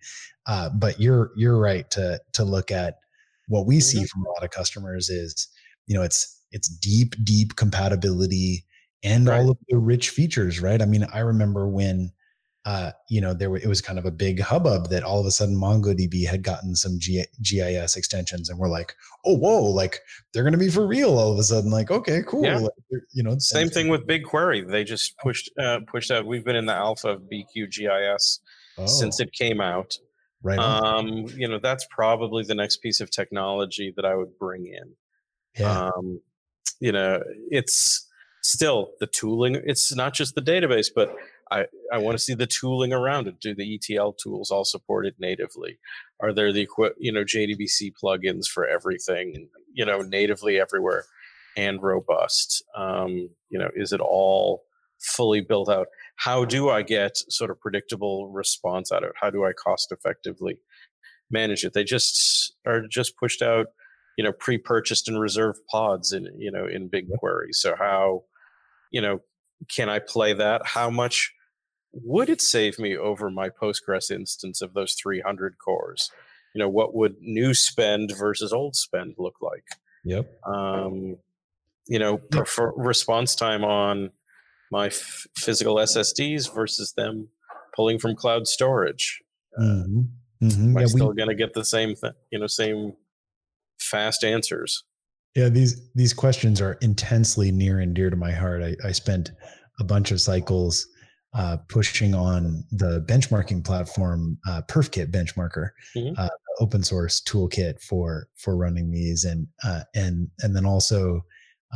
uh, 0.47 0.71
but 0.71 1.01
you're 1.01 1.31
you're 1.37 1.59
right 1.59 1.89
to 1.93 2.21
to 2.33 2.45
look 2.45 2.73
at 2.73 2.99
what 3.49 3.67
we 3.67 3.81
see 3.81 3.99
mm-hmm. 3.99 4.07
from 4.07 4.27
a 4.27 4.29
lot 4.31 4.43
of 4.43 4.51
customers 4.51 5.09
is, 5.09 5.49
you 5.87 5.95
know, 5.95 6.03
it's 6.03 6.43
it's 6.51 6.69
deep 6.69 7.15
deep 7.23 7.55
compatibility 7.55 8.65
and 9.05 9.29
right. 9.29 9.39
all 9.39 9.51
of 9.51 9.59
the 9.69 9.79
rich 9.79 10.11
features, 10.11 10.61
right? 10.61 10.83
I 10.83 10.85
mean, 10.85 11.07
I 11.13 11.21
remember 11.21 11.69
when 11.69 12.11
uh, 12.67 12.91
you 13.09 13.21
know, 13.21 13.33
there 13.33 13.55
it 13.55 13.69
was 13.69 13.81
kind 13.81 13.97
of 13.97 14.07
a 14.07 14.11
big 14.11 14.41
hubbub 14.41 14.89
that 14.89 15.05
all 15.05 15.21
of 15.21 15.25
a 15.25 15.31
sudden 15.31 15.55
MongoDB 15.55 16.27
had 16.27 16.43
gotten 16.43 16.75
some 16.75 16.99
G, 16.99 17.25
GIS 17.41 17.97
extensions, 17.97 18.51
and 18.51 18.59
we're 18.59 18.69
like, 18.69 18.97
oh, 19.25 19.37
whoa, 19.37 19.63
like 19.63 20.01
they're 20.33 20.43
going 20.43 20.53
to 20.53 20.59
be 20.59 20.69
for 20.69 20.85
real 20.85 21.17
all 21.17 21.33
of 21.33 21.39
a 21.39 21.45
sudden. 21.45 21.71
Like, 21.71 21.93
okay, 21.93 22.23
cool. 22.27 22.43
Yeah. 22.43 22.59
Like, 22.59 22.73
you 23.15 23.23
know, 23.23 23.39
same 23.39 23.69
thing 23.69 23.87
with 23.87 24.05
BigQuery. 24.09 24.69
They 24.69 24.83
just 24.83 25.17
pushed 25.19 25.49
uh, 25.57 25.79
pushed 25.87 26.11
out. 26.11 26.27
We've 26.27 26.45
been 26.45 26.57
in 26.57 26.67
the 26.67 26.75
alpha 26.75 27.11
of 27.11 27.23
BQGIS 27.33 28.41
oh. 28.79 28.87
since 28.87 29.21
it 29.21 29.33
came 29.33 29.61
out. 29.61 29.95
Right. 30.43 30.59
Um, 30.59 31.27
you 31.37 31.47
know, 31.47 31.61
that's 31.63 31.87
probably 31.89 32.43
the 32.43 32.57
next 32.57 32.79
piece 32.79 33.01
of 33.01 33.13
technology 33.13 33.93
that 33.95 34.05
I 34.05 34.17
would 34.17 34.37
bring 34.41 34.67
in. 34.67 34.93
Yeah. 35.57 35.91
Um, 35.97 36.21
you 36.81 36.91
know, 36.91 37.23
it's 37.49 38.09
still 38.43 38.91
the 38.99 39.07
tooling. 39.07 39.55
It's 39.65 39.95
not 39.95 40.15
just 40.15 40.35
the 40.35 40.43
database, 40.43 40.89
but 40.93 41.15
I, 41.51 41.67
I 41.93 41.99
want 41.99 42.17
to 42.17 42.23
see 42.23 42.35
the 42.35 42.47
tooling 42.47 42.93
around 42.93 43.29
it. 43.29 43.41
Do 43.41 43.55
the 43.55 43.75
ETL 43.75 44.15
tools 44.15 44.51
all 44.51 44.65
support 44.65 45.07
it 45.07 45.15
natively? 45.19 45.79
Are 46.21 46.33
there 46.33 46.53
the 46.53 46.67
you 46.99 47.13
know 47.13 47.25
JDBC 47.25 47.93
plugins 48.03 48.47
for 48.47 48.67
everything? 48.67 49.49
You 49.73 49.85
know, 49.85 50.01
natively 50.01 50.59
everywhere 50.61 51.05
and 51.57 51.83
robust. 51.83 52.65
Um, 52.77 53.31
you 53.49 53.59
know, 53.59 53.71
is 53.75 53.93
it 53.93 54.01
all 54.01 54.65
fully 55.01 55.41
built 55.41 55.69
out? 55.69 55.87
How 56.17 56.45
do 56.45 56.71
I 56.71 56.83
get 56.83 57.17
sort 57.29 57.51
of 57.51 57.61
predictable 57.61 58.31
response 58.31 58.91
out 58.91 59.05
of 59.05 59.11
it? 59.11 59.17
How 59.21 59.31
do 59.31 59.45
I 59.45 59.53
cost 59.53 59.93
effectively 59.93 60.59
manage 61.31 61.65
it? 61.65 61.75
They 61.75 61.85
just 61.85 62.55
are 62.67 62.87
just 62.89 63.17
pushed 63.17 63.43
out, 63.43 63.67
you 64.19 64.25
know, 64.25 64.33
pre-purchased 64.33 65.09
and 65.09 65.21
reserved 65.21 65.61
pods 65.71 66.13
in 66.13 66.29
you 66.39 66.51
know 66.51 66.67
in 66.67 66.91
BigQuery. 66.91 67.53
So 67.53 67.77
how, 67.77 68.25
you 68.91 69.01
know, 69.01 69.21
can 69.75 69.89
I 69.89 70.01
play 70.01 70.33
that? 70.33 70.63
How 70.65 70.91
much 70.91 71.33
would 72.05 72.29
it 72.29 72.41
save 72.41 72.79
me 72.79 72.97
over 72.97 73.31
my 73.31 73.49
Postgres 73.49 74.11
instance 74.11 74.61
of 74.61 74.75
those 74.75 74.95
300 74.95 75.57
cores? 75.59 76.11
You 76.55 76.61
know, 76.61 76.69
what 76.69 76.95
would 76.95 77.17
new 77.21 77.55
spend 77.55 78.13
versus 78.17 78.53
old 78.53 78.77
spend 78.77 79.15
look 79.19 79.37
like? 79.41 79.65
Yep. 80.05 80.31
Um, 80.47 81.17
you 81.87 81.99
know, 81.99 82.19
prefer 82.19 82.73
response 82.77 83.35
time 83.35 83.65
on 83.65 84.11
my 84.71 84.87
f- 84.87 85.27
physical 85.37 85.77
SSDs 85.77 86.53
versus 86.55 86.93
them 86.93 87.29
pulling 87.75 87.99
from 87.99 88.17
cloud 88.17 88.47
storage. 88.47 89.21
Uh, 89.59 89.63
mm-hmm. 89.63 90.01
Mm-hmm. 90.43 90.71
Am 90.71 90.77
I 90.77 90.81
yeah, 90.81 90.87
still 90.87 91.11
we, 91.11 91.17
going 91.17 91.29
to 91.29 91.35
get 91.35 91.55
the 91.55 91.65
same 91.65 91.95
thing? 91.95 92.13
You 92.31 92.39
know, 92.39 92.47
same 92.47 92.93
fast 93.79 94.25
answers. 94.25 94.85
Yeah, 95.35 95.49
these 95.49 95.91
these 95.95 96.13
questions 96.13 96.61
are 96.61 96.79
intensely 96.81 97.53
near 97.53 97.79
and 97.79 97.95
dear 97.95 98.11
to 98.11 98.17
my 98.17 98.33
heart. 98.33 98.63
I, 98.63 98.75
I 98.85 98.93
spent 98.93 99.33
a 99.79 99.85
bunch 99.85 100.11
of 100.11 100.21
cycles 100.21 100.87
uh, 101.37 101.59
pushing 101.69 102.15
on 102.15 102.65
the 102.73 103.05
benchmarking 103.07 103.63
platform 103.63 104.39
uh, 104.49 104.63
perfkit 104.69 105.11
benchmarker 105.11 105.71
mm-hmm. 105.95 106.15
uh, 106.17 106.29
open 106.61 106.83
source 106.83 107.21
toolkit 107.21 107.81
for 107.83 108.29
for 108.37 108.57
running 108.57 108.91
these 108.91 109.25
and 109.25 109.47
uh, 109.63 109.83
and 109.95 110.31
and 110.41 110.57
then 110.57 110.65
also 110.65 111.25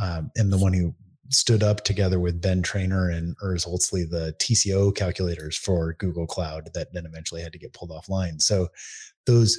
um, 0.01 0.31
am 0.37 0.49
the 0.49 0.57
one 0.57 0.73
who 0.73 0.93
stood 1.29 1.61
up 1.63 1.83
together 1.83 2.19
with 2.19 2.41
ben 2.41 2.63
treynor 2.63 3.15
and 3.15 3.37
urs 3.37 3.67
hölzle 3.67 4.09
the 4.09 4.33
tco 4.39 4.93
calculators 4.93 5.55
for 5.55 5.93
google 5.93 6.25
cloud 6.25 6.69
that 6.73 6.91
then 6.93 7.05
eventually 7.05 7.41
had 7.41 7.53
to 7.53 7.59
get 7.59 7.73
pulled 7.73 7.91
offline 7.91 8.41
so 8.41 8.67
those 9.27 9.57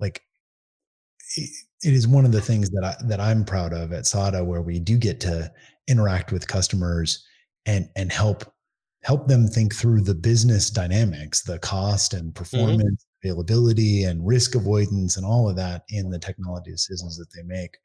like 0.00 0.22
it 1.36 1.50
is 1.82 2.08
one 2.08 2.24
of 2.24 2.32
the 2.32 2.40
things 2.40 2.70
that 2.70 2.82
i 2.82 2.94
that 3.04 3.20
i'm 3.20 3.44
proud 3.44 3.74
of 3.74 3.92
at 3.92 4.06
sada 4.06 4.42
where 4.42 4.62
we 4.62 4.78
do 4.78 4.96
get 4.96 5.20
to 5.20 5.52
interact 5.86 6.32
with 6.32 6.48
customers 6.48 7.24
and 7.66 7.88
and 7.94 8.10
help 8.10 8.53
help 9.04 9.28
them 9.28 9.46
think 9.46 9.74
through 9.74 10.00
the 10.00 10.14
business 10.14 10.70
dynamics, 10.70 11.42
the 11.42 11.58
cost 11.58 12.14
and 12.14 12.32
mm-hmm. 12.32 12.42
performance, 12.42 13.04
mm-hmm. 13.04 13.28
availability, 13.28 14.04
and 14.04 14.26
risk 14.26 14.54
avoidance, 14.54 15.16
and 15.16 15.24
all 15.24 15.48
of 15.48 15.56
that 15.56 15.82
in 15.90 16.10
the 16.10 16.18
technology 16.18 16.70
decisions 16.70 17.16
that 17.16 17.32
they 17.34 17.42
make. 17.42 17.76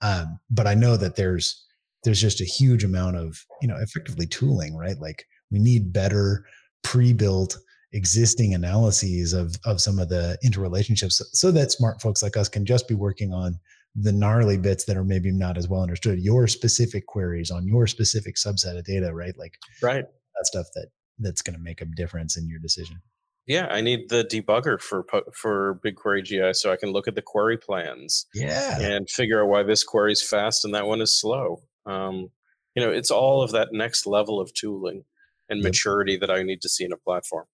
Um, 0.00 0.38
but 0.50 0.66
I 0.66 0.74
know 0.74 0.96
that 0.96 1.16
there's 1.16 1.66
there's 2.04 2.20
just 2.20 2.40
a 2.40 2.44
huge 2.44 2.84
amount 2.84 3.16
of 3.16 3.44
you 3.60 3.68
know 3.68 3.76
effectively 3.76 4.26
tooling, 4.26 4.76
right? 4.76 4.98
Like 4.98 5.26
we 5.50 5.58
need 5.58 5.92
better 5.92 6.44
pre-built 6.82 7.56
existing 7.92 8.54
analyses 8.54 9.32
of 9.32 9.54
of 9.64 9.80
some 9.80 9.98
of 9.98 10.08
the 10.08 10.38
interrelationships 10.44 11.20
so 11.32 11.50
that 11.50 11.70
smart 11.70 12.00
folks 12.00 12.22
like 12.22 12.36
us 12.36 12.48
can 12.48 12.64
just 12.64 12.88
be 12.88 12.94
working 12.94 13.32
on 13.34 13.58
the 13.94 14.10
gnarly 14.10 14.56
bits 14.56 14.84
that 14.84 14.96
are 14.96 15.04
maybe 15.04 15.30
not 15.30 15.58
as 15.58 15.68
well 15.68 15.82
understood 15.82 16.18
your 16.18 16.46
specific 16.46 17.06
queries 17.06 17.50
on 17.50 17.66
your 17.66 17.86
specific 17.86 18.36
subset 18.36 18.78
of 18.78 18.84
data 18.86 19.12
right 19.14 19.36
like 19.36 19.58
right 19.82 20.06
that 20.34 20.46
stuff 20.46 20.66
that 20.74 20.88
that's 21.18 21.42
going 21.42 21.56
to 21.56 21.62
make 21.62 21.80
a 21.80 21.84
difference 21.84 22.36
in 22.36 22.48
your 22.48 22.58
decision. 22.58 23.00
Yeah, 23.46 23.66
I 23.66 23.80
need 23.80 24.08
the 24.08 24.24
debugger 24.24 24.80
for 24.80 25.04
for 25.34 25.80
BigQuery 25.84 26.24
GI 26.24 26.54
so 26.54 26.72
I 26.72 26.76
can 26.76 26.92
look 26.92 27.08
at 27.08 27.16
the 27.16 27.22
query 27.22 27.58
plans. 27.58 28.26
Yeah, 28.34 28.80
and 28.80 29.10
figure 29.10 29.42
out 29.42 29.48
why 29.48 29.62
this 29.64 29.82
query 29.82 30.12
is 30.12 30.22
fast 30.22 30.64
and 30.64 30.74
that 30.74 30.86
one 30.86 31.00
is 31.00 31.18
slow. 31.18 31.62
Um, 31.84 32.30
you 32.74 32.82
know, 32.82 32.90
it's 32.90 33.10
all 33.10 33.42
of 33.42 33.50
that 33.52 33.68
next 33.72 34.06
level 34.06 34.40
of 34.40 34.54
tooling 34.54 35.04
and 35.48 35.58
yep. 35.58 35.64
maturity 35.64 36.16
that 36.16 36.30
I 36.30 36.42
need 36.42 36.62
to 36.62 36.68
see 36.68 36.84
in 36.84 36.92
a 36.92 36.96
platform. 36.96 37.46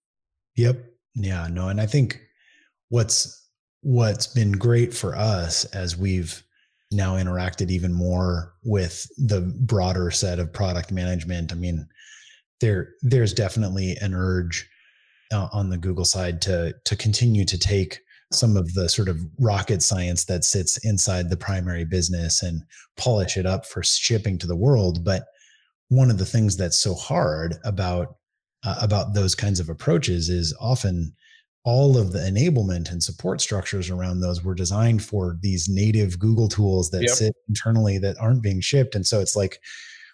Yep. 0.56 0.84
Yeah. 1.14 1.48
No, 1.50 1.68
and 1.68 1.80
I 1.80 1.86
think 1.86 2.20
what's 2.90 3.48
what's 3.80 4.26
been 4.26 4.52
great 4.52 4.92
for 4.92 5.16
us 5.16 5.64
as 5.66 5.96
we've 5.96 6.42
now 6.90 7.14
interacted 7.14 7.70
even 7.70 7.92
more 7.92 8.54
with 8.64 9.06
the 9.18 9.40
broader 9.40 10.10
set 10.10 10.38
of 10.38 10.52
product 10.52 10.90
management. 10.90 11.52
I 11.52 11.54
mean, 11.54 11.86
there 12.60 12.90
there's 13.02 13.32
definitely 13.32 13.96
an 14.00 14.14
urge 14.14 14.68
uh, 15.32 15.48
on 15.52 15.70
the 15.70 15.78
Google 15.78 16.04
side 16.04 16.40
to 16.42 16.74
to 16.84 16.96
continue 16.96 17.44
to 17.44 17.58
take 17.58 18.00
some 18.32 18.56
of 18.56 18.74
the 18.74 18.88
sort 18.88 19.08
of 19.08 19.24
rocket 19.38 19.82
science 19.82 20.24
that 20.26 20.44
sits 20.44 20.76
inside 20.84 21.30
the 21.30 21.36
primary 21.36 21.84
business 21.84 22.42
and 22.42 22.62
polish 22.96 23.36
it 23.36 23.46
up 23.46 23.64
for 23.64 23.82
shipping 23.82 24.38
to 24.38 24.46
the 24.46 24.56
world 24.56 25.02
but 25.02 25.24
one 25.88 26.10
of 26.10 26.18
the 26.18 26.26
things 26.26 26.56
that's 26.56 26.78
so 26.78 26.94
hard 26.94 27.54
about 27.64 28.16
uh, 28.64 28.76
about 28.82 29.14
those 29.14 29.34
kinds 29.34 29.60
of 29.60 29.68
approaches 29.68 30.28
is 30.28 30.54
often 30.60 31.14
all 31.64 31.96
of 31.96 32.12
the 32.12 32.20
enablement 32.20 32.90
and 32.90 33.02
support 33.02 33.40
structures 33.40 33.90
around 33.90 34.20
those 34.20 34.42
were 34.42 34.54
designed 34.54 35.02
for 35.02 35.36
these 35.40 35.68
native 35.68 36.18
Google 36.18 36.48
tools 36.48 36.90
that 36.90 37.02
yep. 37.02 37.10
sit 37.10 37.34
internally 37.48 37.98
that 37.98 38.16
aren't 38.20 38.42
being 38.42 38.60
shipped 38.60 38.94
and 38.94 39.06
so 39.06 39.20
it's 39.20 39.36
like 39.36 39.60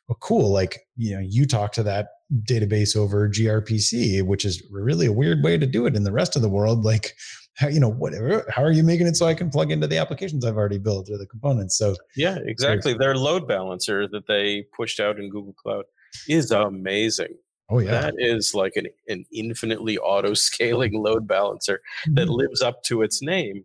well 0.09 0.19
cool 0.21 0.53
like 0.53 0.81
you 0.97 1.15
know 1.15 1.21
you 1.21 1.47
talk 1.47 1.73
to 1.73 1.83
that 1.83 2.09
database 2.43 2.97
over 2.97 3.29
grpc 3.29 4.23
which 4.23 4.45
is 4.45 4.63
really 4.71 5.07
a 5.07 5.13
weird 5.13 5.43
way 5.43 5.57
to 5.57 5.67
do 5.67 5.87
it 5.87 5.95
in 5.95 6.05
the 6.05 6.13
rest 6.13 6.37
of 6.37 6.43
the 6.43 6.49
world 6.49 6.85
like 6.85 7.15
how 7.57 7.69
you 7.69 7.79
know 7.79 7.91
whatever 7.91 8.45
how 8.51 8.63
are 8.63 8.73
you 8.73 8.83
making 8.83 9.07
it 9.07 9.17
so 9.17 9.27
i 9.27 9.35
can 9.35 9.51
plug 9.51 9.71
into 9.71 9.87
the 9.87 9.99
applications 9.99 10.45
i've 10.45 10.57
already 10.57 10.79
built 10.79 11.09
or 11.11 11.19
the 11.19 11.27
components 11.27 11.79
so 11.79 11.95
yeah 12.17 12.39
exactly 12.45 12.95
their 12.95 13.17
load 13.17 13.47
balancer 13.47 14.09
that 14.09 14.27
they 14.27 14.65
pushed 14.77 15.01
out 15.01 15.19
in 15.19 15.31
google 15.31 15.53
cloud 15.55 15.85
is 16.29 16.51
amazing 16.51 17.35
oh 17.71 17.79
yeah 17.79 17.91
that 17.91 18.15
is 18.19 18.55
like 18.55 18.75
an, 18.77 18.87
an 19.09 19.25
infinitely 19.33 19.97
auto 19.99 20.35
scaling 20.35 20.95
load 20.95 21.29
balancer 21.29 21.81
that 22.07 22.27
mm-hmm. 22.27 22.33
lives 22.33 22.61
up 22.61 22.83
to 22.83 23.03
its 23.03 23.23
name 23.23 23.65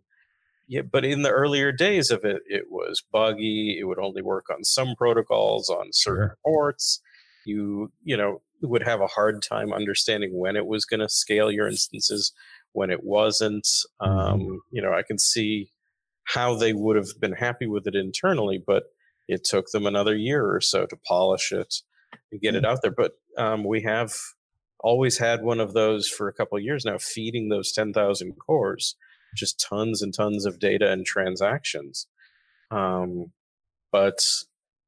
yeah, 0.70 0.82
but 0.82 1.04
in 1.04 1.22
the 1.22 1.30
earlier 1.30 1.72
days 1.72 2.12
of 2.12 2.24
it, 2.24 2.42
it 2.46 2.70
was 2.70 3.02
buggy. 3.10 3.76
It 3.80 3.88
would 3.88 3.98
only 3.98 4.22
work 4.22 4.46
on 4.50 4.62
some 4.62 4.94
protocols 4.96 5.68
on 5.68 5.88
certain 5.90 6.28
sure. 6.28 6.38
ports. 6.46 7.00
You, 7.44 7.90
you 8.04 8.16
know, 8.16 8.40
would 8.62 8.82
have 8.82 9.00
a 9.00 9.06
hard 9.06 9.42
time 9.42 9.72
understanding 9.72 10.38
when 10.38 10.56
it 10.56 10.66
was 10.66 10.84
going 10.84 11.00
to 11.00 11.08
scale 11.08 11.50
your 11.50 11.68
instances, 11.68 12.32
when 12.72 12.90
it 12.90 13.02
wasn't. 13.02 13.64
Mm-hmm. 14.00 14.04
Um, 14.04 14.60
you 14.70 14.82
know, 14.82 14.92
I 14.92 15.02
can 15.02 15.18
see 15.18 15.70
how 16.24 16.54
they 16.54 16.72
would 16.72 16.96
have 16.96 17.20
been 17.20 17.32
happy 17.32 17.66
with 17.66 17.86
it 17.86 17.94
internally, 17.94 18.62
but 18.64 18.84
it 19.28 19.44
took 19.44 19.70
them 19.70 19.86
another 19.86 20.14
year 20.14 20.46
or 20.46 20.60
so 20.60 20.86
to 20.86 20.98
polish 21.06 21.52
it 21.52 21.74
and 22.30 22.40
get 22.40 22.54
it 22.54 22.64
out 22.64 22.80
there. 22.82 22.94
But 22.96 23.12
um, 23.36 23.64
we 23.64 23.82
have 23.82 24.12
always 24.80 25.18
had 25.18 25.42
one 25.42 25.60
of 25.60 25.72
those 25.72 26.08
for 26.08 26.28
a 26.28 26.32
couple 26.32 26.56
of 26.56 26.64
years 26.64 26.84
now, 26.84 26.98
feeding 26.98 27.48
those 27.48 27.72
10,000 27.72 28.34
cores 28.38 28.96
just 29.36 29.60
tons 29.60 30.02
and 30.02 30.12
tons 30.12 30.46
of 30.46 30.58
data 30.58 30.90
and 30.90 31.06
transactions. 31.06 32.06
Um, 32.70 33.32
but 33.92 34.18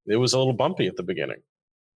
it 0.07 0.17
was 0.17 0.33
a 0.33 0.39
little 0.39 0.53
bumpy 0.53 0.87
at 0.87 0.97
the 0.97 1.03
beginning. 1.03 1.43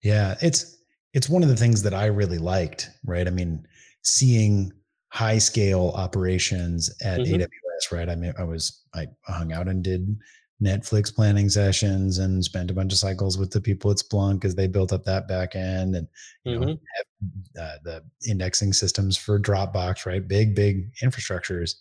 Yeah, 0.03 0.37
it's 0.41 0.77
it's 1.15 1.29
one 1.29 1.43
of 1.43 1.49
the 1.49 1.57
things 1.57 1.83
that 1.83 1.95
I 1.95 2.07
really 2.07 2.39
liked, 2.39 2.91
right? 3.05 3.27
I 3.27 3.31
mean, 3.31 3.67
seeing 4.03 4.73
high 5.13 5.39
scale 5.39 5.93
operations 5.95 6.91
at 7.03 7.21
mm-hmm. 7.21 7.37
AWS, 7.37 7.93
right? 7.93 8.09
I 8.09 8.17
mean, 8.17 8.33
I 8.39 8.45
was 8.45 8.83
I 8.95 9.07
hung 9.25 9.53
out 9.53 9.69
and 9.69 9.83
did 9.83 10.17
Netflix 10.63 11.15
planning 11.15 11.49
sessions 11.49 12.19
and 12.19 12.43
spent 12.43 12.71
a 12.71 12.75
bunch 12.75 12.93
of 12.93 12.99
cycles 12.99 13.39
with 13.39 13.51
the 13.51 13.61
people 13.61 13.91
at 13.91 13.99
Splunk 13.99 14.45
as 14.45 14.55
they 14.55 14.67
built 14.67 14.93
up 14.93 15.05
that 15.05 15.29
back 15.29 15.55
end 15.55 15.95
and 15.95 16.09
you 16.45 16.59
mm-hmm. 16.59 16.69
know 16.69 17.63
uh, 17.63 17.77
the 17.85 18.03
indexing 18.29 18.73
systems 18.73 19.17
for 19.17 19.39
Dropbox, 19.39 20.07
right? 20.07 20.27
Big, 20.27 20.55
big 20.55 20.95
infrastructures, 21.03 21.75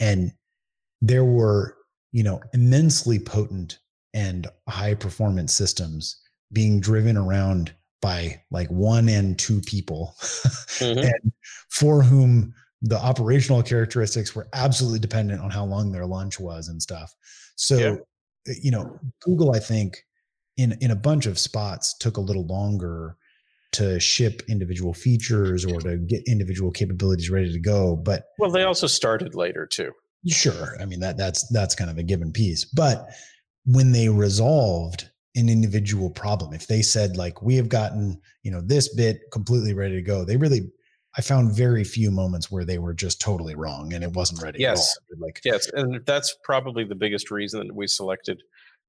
and 0.00 0.32
there 1.00 1.24
were 1.24 1.76
you 2.12 2.22
know 2.22 2.40
immensely 2.52 3.18
potent 3.18 3.78
and 4.14 4.46
high 4.68 4.94
performance 4.94 5.52
systems 5.52 6.20
being 6.52 6.80
driven 6.80 7.16
around 7.16 7.74
by 8.00 8.42
like 8.50 8.68
one 8.68 9.08
and 9.08 9.38
two 9.38 9.60
people 9.62 10.14
mm-hmm. 10.20 10.98
and 10.98 11.32
for 11.70 12.02
whom 12.02 12.54
the 12.82 12.96
operational 12.96 13.62
characteristics 13.62 14.34
were 14.34 14.48
absolutely 14.52 14.98
dependent 14.98 15.40
on 15.40 15.50
how 15.50 15.64
long 15.64 15.92
their 15.92 16.06
lunch 16.06 16.38
was 16.38 16.68
and 16.68 16.80
stuff 16.80 17.14
so 17.56 17.76
yeah. 17.76 17.96
Eh, 18.48 18.54
you 18.62 18.70
know 18.70 18.98
google 19.22 19.52
i 19.54 19.58
think 19.58 20.04
in 20.56 20.76
in 20.80 20.90
a 20.90 20.96
bunch 20.96 21.26
of 21.26 21.38
spots 21.38 21.96
took 21.98 22.16
a 22.16 22.20
little 22.20 22.46
longer 22.46 23.16
to 23.72 23.98
ship 23.98 24.42
individual 24.48 24.94
features 24.94 25.64
or 25.64 25.80
to 25.80 25.96
get 25.98 26.22
individual 26.26 26.70
capabilities 26.70 27.30
ready 27.30 27.52
to 27.52 27.60
go 27.60 27.96
but 27.96 28.26
well 28.38 28.50
they 28.50 28.62
also 28.62 28.86
started 28.86 29.34
later 29.34 29.66
too 29.66 29.90
sure 30.28 30.76
i 30.80 30.84
mean 30.84 31.00
that 31.00 31.16
that's 31.16 31.48
that's 31.48 31.74
kind 31.74 31.90
of 31.90 31.98
a 31.98 32.02
given 32.02 32.32
piece 32.32 32.64
but 32.64 33.08
when 33.64 33.92
they 33.92 34.08
resolved 34.08 35.10
an 35.36 35.48
individual 35.48 36.10
problem. 36.10 36.52
If 36.52 36.66
they 36.66 36.82
said 36.82 37.16
like 37.16 37.42
we 37.42 37.54
have 37.56 37.68
gotten 37.68 38.20
you 38.46 38.52
know 38.52 38.60
this 38.60 38.94
bit 38.94 39.22
completely 39.32 39.74
ready 39.74 39.96
to 39.96 40.02
go 40.02 40.24
they 40.24 40.36
really 40.36 40.70
i 41.18 41.20
found 41.20 41.52
very 41.52 41.82
few 41.82 42.12
moments 42.12 42.48
where 42.48 42.64
they 42.64 42.78
were 42.78 42.94
just 42.94 43.20
totally 43.20 43.56
wrong 43.56 43.92
and 43.92 44.04
it 44.04 44.12
wasn't 44.12 44.40
ready 44.40 44.60
yes. 44.60 44.96
like 45.18 45.40
yes 45.44 45.68
and 45.72 46.00
that's 46.06 46.36
probably 46.44 46.84
the 46.84 46.94
biggest 46.94 47.32
reason 47.32 47.66
that 47.66 47.74
we 47.74 47.88
selected 47.88 48.42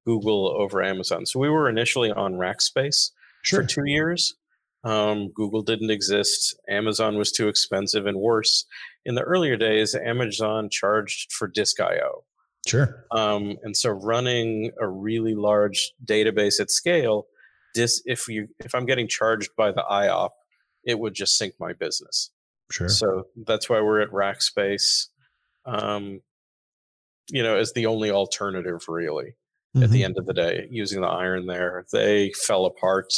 google 0.06 0.48
over 0.56 0.80
amazon. 0.80 1.26
So 1.26 1.40
we 1.40 1.50
were 1.50 1.68
initially 1.68 2.12
on 2.12 2.34
rackspace 2.34 3.10
sure. 3.42 3.62
for 3.62 3.66
two 3.66 3.84
years. 3.86 4.36
Um, 4.84 5.32
google 5.34 5.62
didn't 5.62 5.90
exist. 5.90 6.56
Amazon 6.68 7.18
was 7.18 7.32
too 7.32 7.48
expensive 7.48 8.06
and 8.06 8.16
worse. 8.16 8.64
In 9.04 9.16
the 9.16 9.22
earlier 9.22 9.56
days 9.56 9.96
amazon 9.96 10.70
charged 10.70 11.32
for 11.32 11.48
disk 11.48 11.80
io 11.80 12.24
Sure. 12.66 13.04
Um, 13.10 13.56
and 13.62 13.76
so 13.76 13.90
running 13.90 14.72
a 14.80 14.86
really 14.86 15.34
large 15.34 15.92
database 16.04 16.60
at 16.60 16.70
scale, 16.70 17.26
this 17.74 18.02
if 18.04 18.28
you 18.28 18.48
if 18.60 18.74
I'm 18.74 18.86
getting 18.86 19.08
charged 19.08 19.50
by 19.56 19.72
the 19.72 19.84
IOP, 19.90 20.30
it 20.84 20.98
would 20.98 21.14
just 21.14 21.36
sink 21.36 21.54
my 21.58 21.72
business. 21.72 22.30
Sure. 22.70 22.88
So 22.88 23.26
that's 23.46 23.68
why 23.68 23.80
we're 23.80 24.00
at 24.00 24.10
Rackspace, 24.10 25.06
um, 25.64 26.20
you 27.30 27.42
know, 27.42 27.56
as 27.56 27.72
the 27.72 27.86
only 27.86 28.10
alternative 28.10 28.84
really 28.88 29.34
mm-hmm. 29.74 29.82
at 29.82 29.90
the 29.90 29.98
mm-hmm. 29.98 30.04
end 30.04 30.18
of 30.18 30.26
the 30.26 30.34
day, 30.34 30.68
using 30.70 31.00
the 31.00 31.06
iron 31.06 31.46
there. 31.46 31.86
They 31.92 32.32
fell 32.32 32.66
apart, 32.66 33.12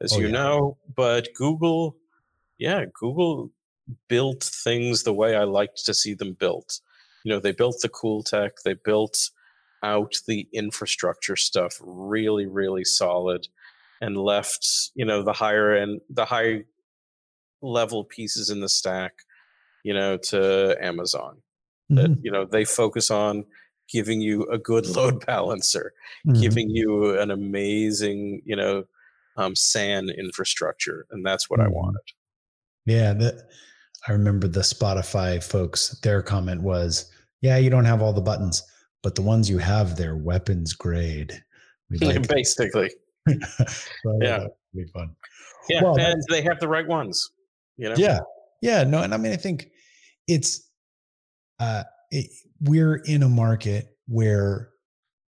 as 0.00 0.14
oh, 0.14 0.18
you 0.18 0.26
yeah. 0.26 0.32
know, 0.32 0.78
but 0.94 1.28
Google, 1.34 1.96
yeah, 2.56 2.84
Google 2.94 3.50
built 4.08 4.42
things 4.42 5.02
the 5.02 5.14
way 5.14 5.34
I 5.34 5.44
liked 5.44 5.84
to 5.86 5.94
see 5.94 6.14
them 6.14 6.34
built 6.34 6.80
you 7.24 7.32
know 7.32 7.40
they 7.40 7.52
built 7.52 7.76
the 7.82 7.88
cool 7.88 8.22
tech 8.22 8.52
they 8.64 8.74
built 8.74 9.30
out 9.82 10.14
the 10.26 10.48
infrastructure 10.52 11.36
stuff 11.36 11.78
really 11.82 12.46
really 12.46 12.84
solid 12.84 13.46
and 14.00 14.16
left 14.16 14.90
you 14.94 15.04
know 15.04 15.22
the 15.22 15.32
higher 15.32 15.74
end 15.74 16.00
the 16.10 16.24
high 16.24 16.64
level 17.62 18.04
pieces 18.04 18.50
in 18.50 18.60
the 18.60 18.68
stack 18.68 19.12
you 19.84 19.92
know 19.94 20.16
to 20.16 20.76
amazon 20.80 21.38
mm-hmm. 21.90 21.96
that 21.96 22.18
you 22.22 22.30
know 22.30 22.44
they 22.44 22.64
focus 22.64 23.10
on 23.10 23.44
giving 23.90 24.20
you 24.20 24.44
a 24.44 24.58
good 24.58 24.86
load 24.96 25.24
balancer 25.26 25.92
mm-hmm. 26.26 26.40
giving 26.40 26.70
you 26.70 27.18
an 27.18 27.30
amazing 27.30 28.42
you 28.44 28.56
know 28.56 28.84
um, 29.36 29.54
SAN 29.54 30.08
infrastructure 30.08 31.06
and 31.12 31.24
that's 31.24 31.48
what 31.48 31.60
mm-hmm. 31.60 31.68
i 31.68 31.72
wanted 31.72 32.02
yeah 32.86 33.12
that 33.12 33.48
I 34.06 34.12
remember 34.12 34.48
the 34.48 34.60
Spotify 34.60 35.42
folks, 35.42 35.98
their 36.02 36.22
comment 36.22 36.62
was, 36.62 37.10
yeah, 37.40 37.56
you 37.56 37.70
don't 37.70 37.84
have 37.84 38.02
all 38.02 38.12
the 38.12 38.20
buttons, 38.20 38.62
but 39.02 39.14
the 39.14 39.22
ones 39.22 39.50
you 39.50 39.58
have, 39.58 39.96
they're 39.96 40.16
weapons 40.16 40.72
grade. 40.72 41.42
Like 42.02 42.28
Basically. 42.28 42.90
so, 43.26 44.18
yeah. 44.20 44.46
Be 44.74 44.84
fun. 44.92 45.16
Yeah. 45.70 45.82
Well, 45.82 45.98
and 45.98 46.22
they 46.28 46.42
have 46.42 46.60
the 46.60 46.68
right 46.68 46.86
ones, 46.86 47.30
you 47.78 47.88
know? 47.88 47.94
Yeah. 47.96 48.20
Yeah. 48.60 48.84
No. 48.84 49.02
And 49.02 49.14
I 49.14 49.16
mean, 49.16 49.32
I 49.32 49.36
think 49.36 49.70
it's, 50.26 50.68
uh, 51.60 51.84
it, 52.10 52.30
we're 52.60 52.96
in 52.96 53.22
a 53.22 53.28
market 53.30 53.96
where, 54.06 54.68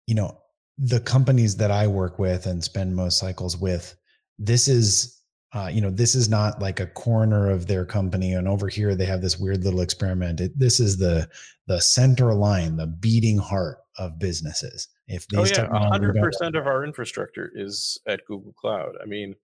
you 0.06 0.14
know, 0.14 0.38
the 0.78 1.00
companies 1.00 1.56
that 1.56 1.70
I 1.70 1.86
work 1.86 2.18
with 2.18 2.46
and 2.46 2.64
spend 2.64 2.96
most 2.96 3.18
cycles 3.18 3.58
with, 3.58 3.94
this 4.38 4.68
is 4.68 5.17
uh, 5.54 5.70
you 5.72 5.80
know, 5.80 5.90
this 5.90 6.14
is 6.14 6.28
not 6.28 6.60
like 6.60 6.78
a 6.78 6.86
corner 6.86 7.50
of 7.50 7.66
their 7.66 7.84
company, 7.84 8.34
and 8.34 8.46
over 8.46 8.68
here 8.68 8.94
they 8.94 9.06
have 9.06 9.22
this 9.22 9.38
weird 9.38 9.64
little 9.64 9.80
experiment. 9.80 10.40
It, 10.40 10.58
this 10.58 10.78
is 10.78 10.98
the 10.98 11.28
the 11.66 11.80
center 11.80 12.34
line, 12.34 12.76
the 12.76 12.86
beating 12.86 13.38
heart 13.38 13.78
of 13.98 14.18
businesses. 14.18 14.88
If 15.06 15.26
oh, 15.34 15.44
these 15.44 15.58
oh 15.58 15.62
yeah, 15.62 15.88
hundred 15.88 16.16
percent 16.16 16.54
of 16.54 16.66
our 16.66 16.84
infrastructure 16.84 17.50
is 17.54 17.98
at 18.06 18.26
Google 18.26 18.52
Cloud. 18.52 18.96
I 19.02 19.06
mean, 19.06 19.34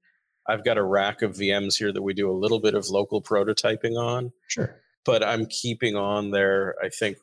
I've 0.46 0.62
got 0.62 0.76
a 0.76 0.82
rack 0.82 1.22
of 1.22 1.36
VMs 1.36 1.78
here 1.78 1.92
that 1.92 2.02
we 2.02 2.12
do 2.12 2.30
a 2.30 2.36
little 2.36 2.60
bit 2.60 2.74
of 2.74 2.90
local 2.90 3.22
prototyping 3.22 3.96
on. 3.96 4.30
Sure, 4.48 4.82
but 5.06 5.24
I'm 5.24 5.46
keeping 5.46 5.96
on 5.96 6.32
there. 6.32 6.74
I 6.82 6.90
think 6.90 7.16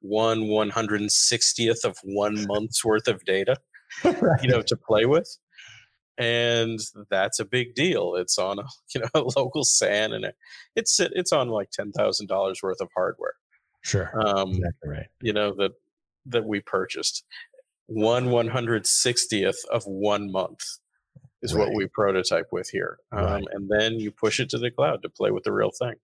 one 0.00 0.48
one 0.48 0.70
hundred 0.70 1.10
sixtieth 1.12 1.84
of 1.84 1.98
one 2.04 2.46
month's 2.46 2.82
worth 2.82 3.06
of 3.06 3.22
data, 3.26 3.58
right. 4.04 4.42
you 4.42 4.48
know, 4.48 4.62
to 4.62 4.76
play 4.78 5.04
with 5.04 5.36
and 6.18 6.80
that's 7.10 7.40
a 7.40 7.44
big 7.44 7.74
deal. 7.74 8.14
It's 8.14 8.38
on 8.38 8.58
a 8.58 8.64
you 8.94 9.00
know 9.00 9.08
a 9.14 9.22
local 9.38 9.64
SAN, 9.64 10.12
and 10.12 10.24
it, 10.24 10.36
it's 10.76 10.98
it's 11.00 11.32
on 11.32 11.48
like 11.48 11.70
ten 11.70 11.92
thousand 11.92 12.28
dollars 12.28 12.60
worth 12.62 12.80
of 12.80 12.88
hardware. 12.94 13.34
Sure, 13.82 14.10
um, 14.18 14.50
exactly 14.50 14.88
right. 14.88 15.06
You 15.20 15.32
know 15.32 15.54
that 15.54 15.72
that 16.26 16.46
we 16.46 16.60
purchased 16.60 17.24
one 17.86 18.30
one 18.30 18.48
hundred 18.48 18.86
sixtieth 18.86 19.58
of 19.70 19.84
one 19.84 20.30
month 20.30 20.60
is 21.42 21.52
right. 21.52 21.66
what 21.66 21.76
we 21.76 21.86
prototype 21.88 22.48
with 22.50 22.68
here, 22.70 22.98
um, 23.12 23.24
right. 23.24 23.44
and 23.52 23.68
then 23.68 24.00
you 24.00 24.10
push 24.10 24.40
it 24.40 24.48
to 24.50 24.58
the 24.58 24.70
cloud 24.70 25.02
to 25.02 25.08
play 25.08 25.30
with 25.30 25.44
the 25.44 25.52
real 25.52 25.70
thing. 25.78 25.94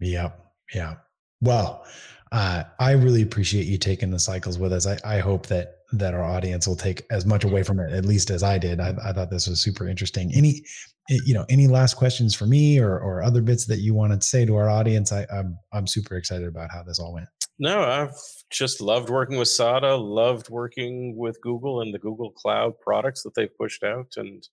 Yeah, 0.00 0.32
yeah. 0.74 0.96
Well, 1.40 1.86
uh, 2.32 2.64
I 2.78 2.92
really 2.92 3.22
appreciate 3.22 3.66
you 3.66 3.78
taking 3.78 4.10
the 4.10 4.18
cycles 4.18 4.58
with 4.58 4.72
us. 4.72 4.86
I, 4.86 4.98
I 5.04 5.18
hope 5.20 5.46
that 5.46 5.75
that 5.92 6.14
our 6.14 6.24
audience 6.24 6.66
will 6.66 6.76
take 6.76 7.04
as 7.10 7.24
much 7.24 7.44
away 7.44 7.62
from 7.62 7.80
it, 7.80 7.92
at 7.92 8.04
least 8.04 8.30
as 8.30 8.42
I 8.42 8.58
did. 8.58 8.80
I, 8.80 8.94
I 9.04 9.12
thought 9.12 9.30
this 9.30 9.46
was 9.46 9.60
super 9.60 9.88
interesting. 9.88 10.32
Any, 10.34 10.62
eh, 11.10 11.18
you 11.24 11.34
know, 11.34 11.44
any 11.48 11.66
last 11.68 11.94
questions 11.94 12.34
for 12.34 12.46
me 12.46 12.78
or 12.78 12.98
or 12.98 13.22
other 13.22 13.42
bits 13.42 13.66
that 13.66 13.78
you 13.78 13.94
wanted 13.94 14.20
to 14.20 14.26
say 14.26 14.44
to 14.44 14.56
our 14.56 14.68
audience? 14.68 15.12
I, 15.12 15.26
I'm 15.32 15.58
I'm 15.72 15.86
super 15.86 16.16
excited 16.16 16.48
about 16.48 16.70
how 16.72 16.82
this 16.82 16.98
all 16.98 17.12
went. 17.12 17.28
No, 17.58 17.82
I've 17.82 18.14
just 18.50 18.80
loved 18.80 19.08
working 19.08 19.38
with 19.38 19.48
SADA. 19.48 19.96
Loved 19.96 20.50
working 20.50 21.16
with 21.16 21.40
Google 21.40 21.80
and 21.80 21.94
the 21.94 21.98
Google 21.98 22.30
Cloud 22.30 22.74
products 22.80 23.22
that 23.22 23.34
they've 23.34 23.56
pushed 23.58 23.82
out, 23.82 24.12
and 24.16 24.46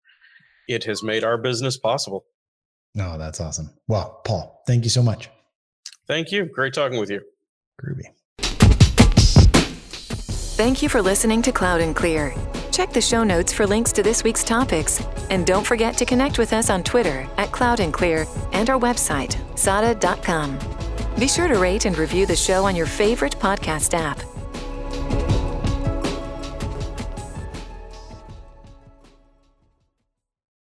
it 0.68 0.84
has 0.86 1.04
made 1.04 1.24
our 1.24 1.38
business 1.38 1.78
possible. 1.78 2.26
No, 2.96 3.14
oh, 3.14 3.18
that's 3.18 3.42
awesome. 3.42 3.72
Well, 3.88 4.22
Paul, 4.24 4.62
thank 4.68 4.84
you 4.84 4.90
so 4.90 5.02
much. 5.02 5.30
Thank 6.08 6.32
you. 6.32 6.46
Great 6.46 6.74
talking 6.74 7.00
with 7.00 7.10
you. 7.10 7.22
Groovy. 7.82 8.06
Thank 10.56 10.84
you 10.84 10.90
for 10.90 11.02
listening 11.02 11.42
to 11.42 11.52
Cloud 11.52 11.82
and 11.82 11.96
Clear. 11.96 12.32
Check 12.72 12.94
the 12.94 13.02
show 13.02 13.24
notes 13.24 13.52
for 13.52 13.66
links 13.66 13.92
to 13.94 14.04
this 14.04 14.24
week's 14.24 14.44
topics. 14.44 15.02
And 15.32 15.48
don't 15.48 15.66
forget 15.66 15.98
to 15.98 16.06
connect 16.06 16.38
with 16.38 16.54
us 16.54 16.70
on 16.70 16.84
Twitter 16.84 17.28
at 17.38 17.52
Cloud 17.52 17.80
and 17.80 17.92
Clear 17.92 18.28
and 18.52 18.70
our 18.70 18.80
website, 18.80 19.36
sada.com. 19.58 20.60
Be 21.18 21.28
sure 21.28 21.48
to 21.48 21.58
rate 21.58 21.86
and 21.86 21.98
review 21.98 22.28
the 22.28 22.36
show 22.36 22.66
on 22.66 22.76
your 22.76 22.86
favorite 22.86 23.36
podcast 23.40 23.96
app. 23.96 24.20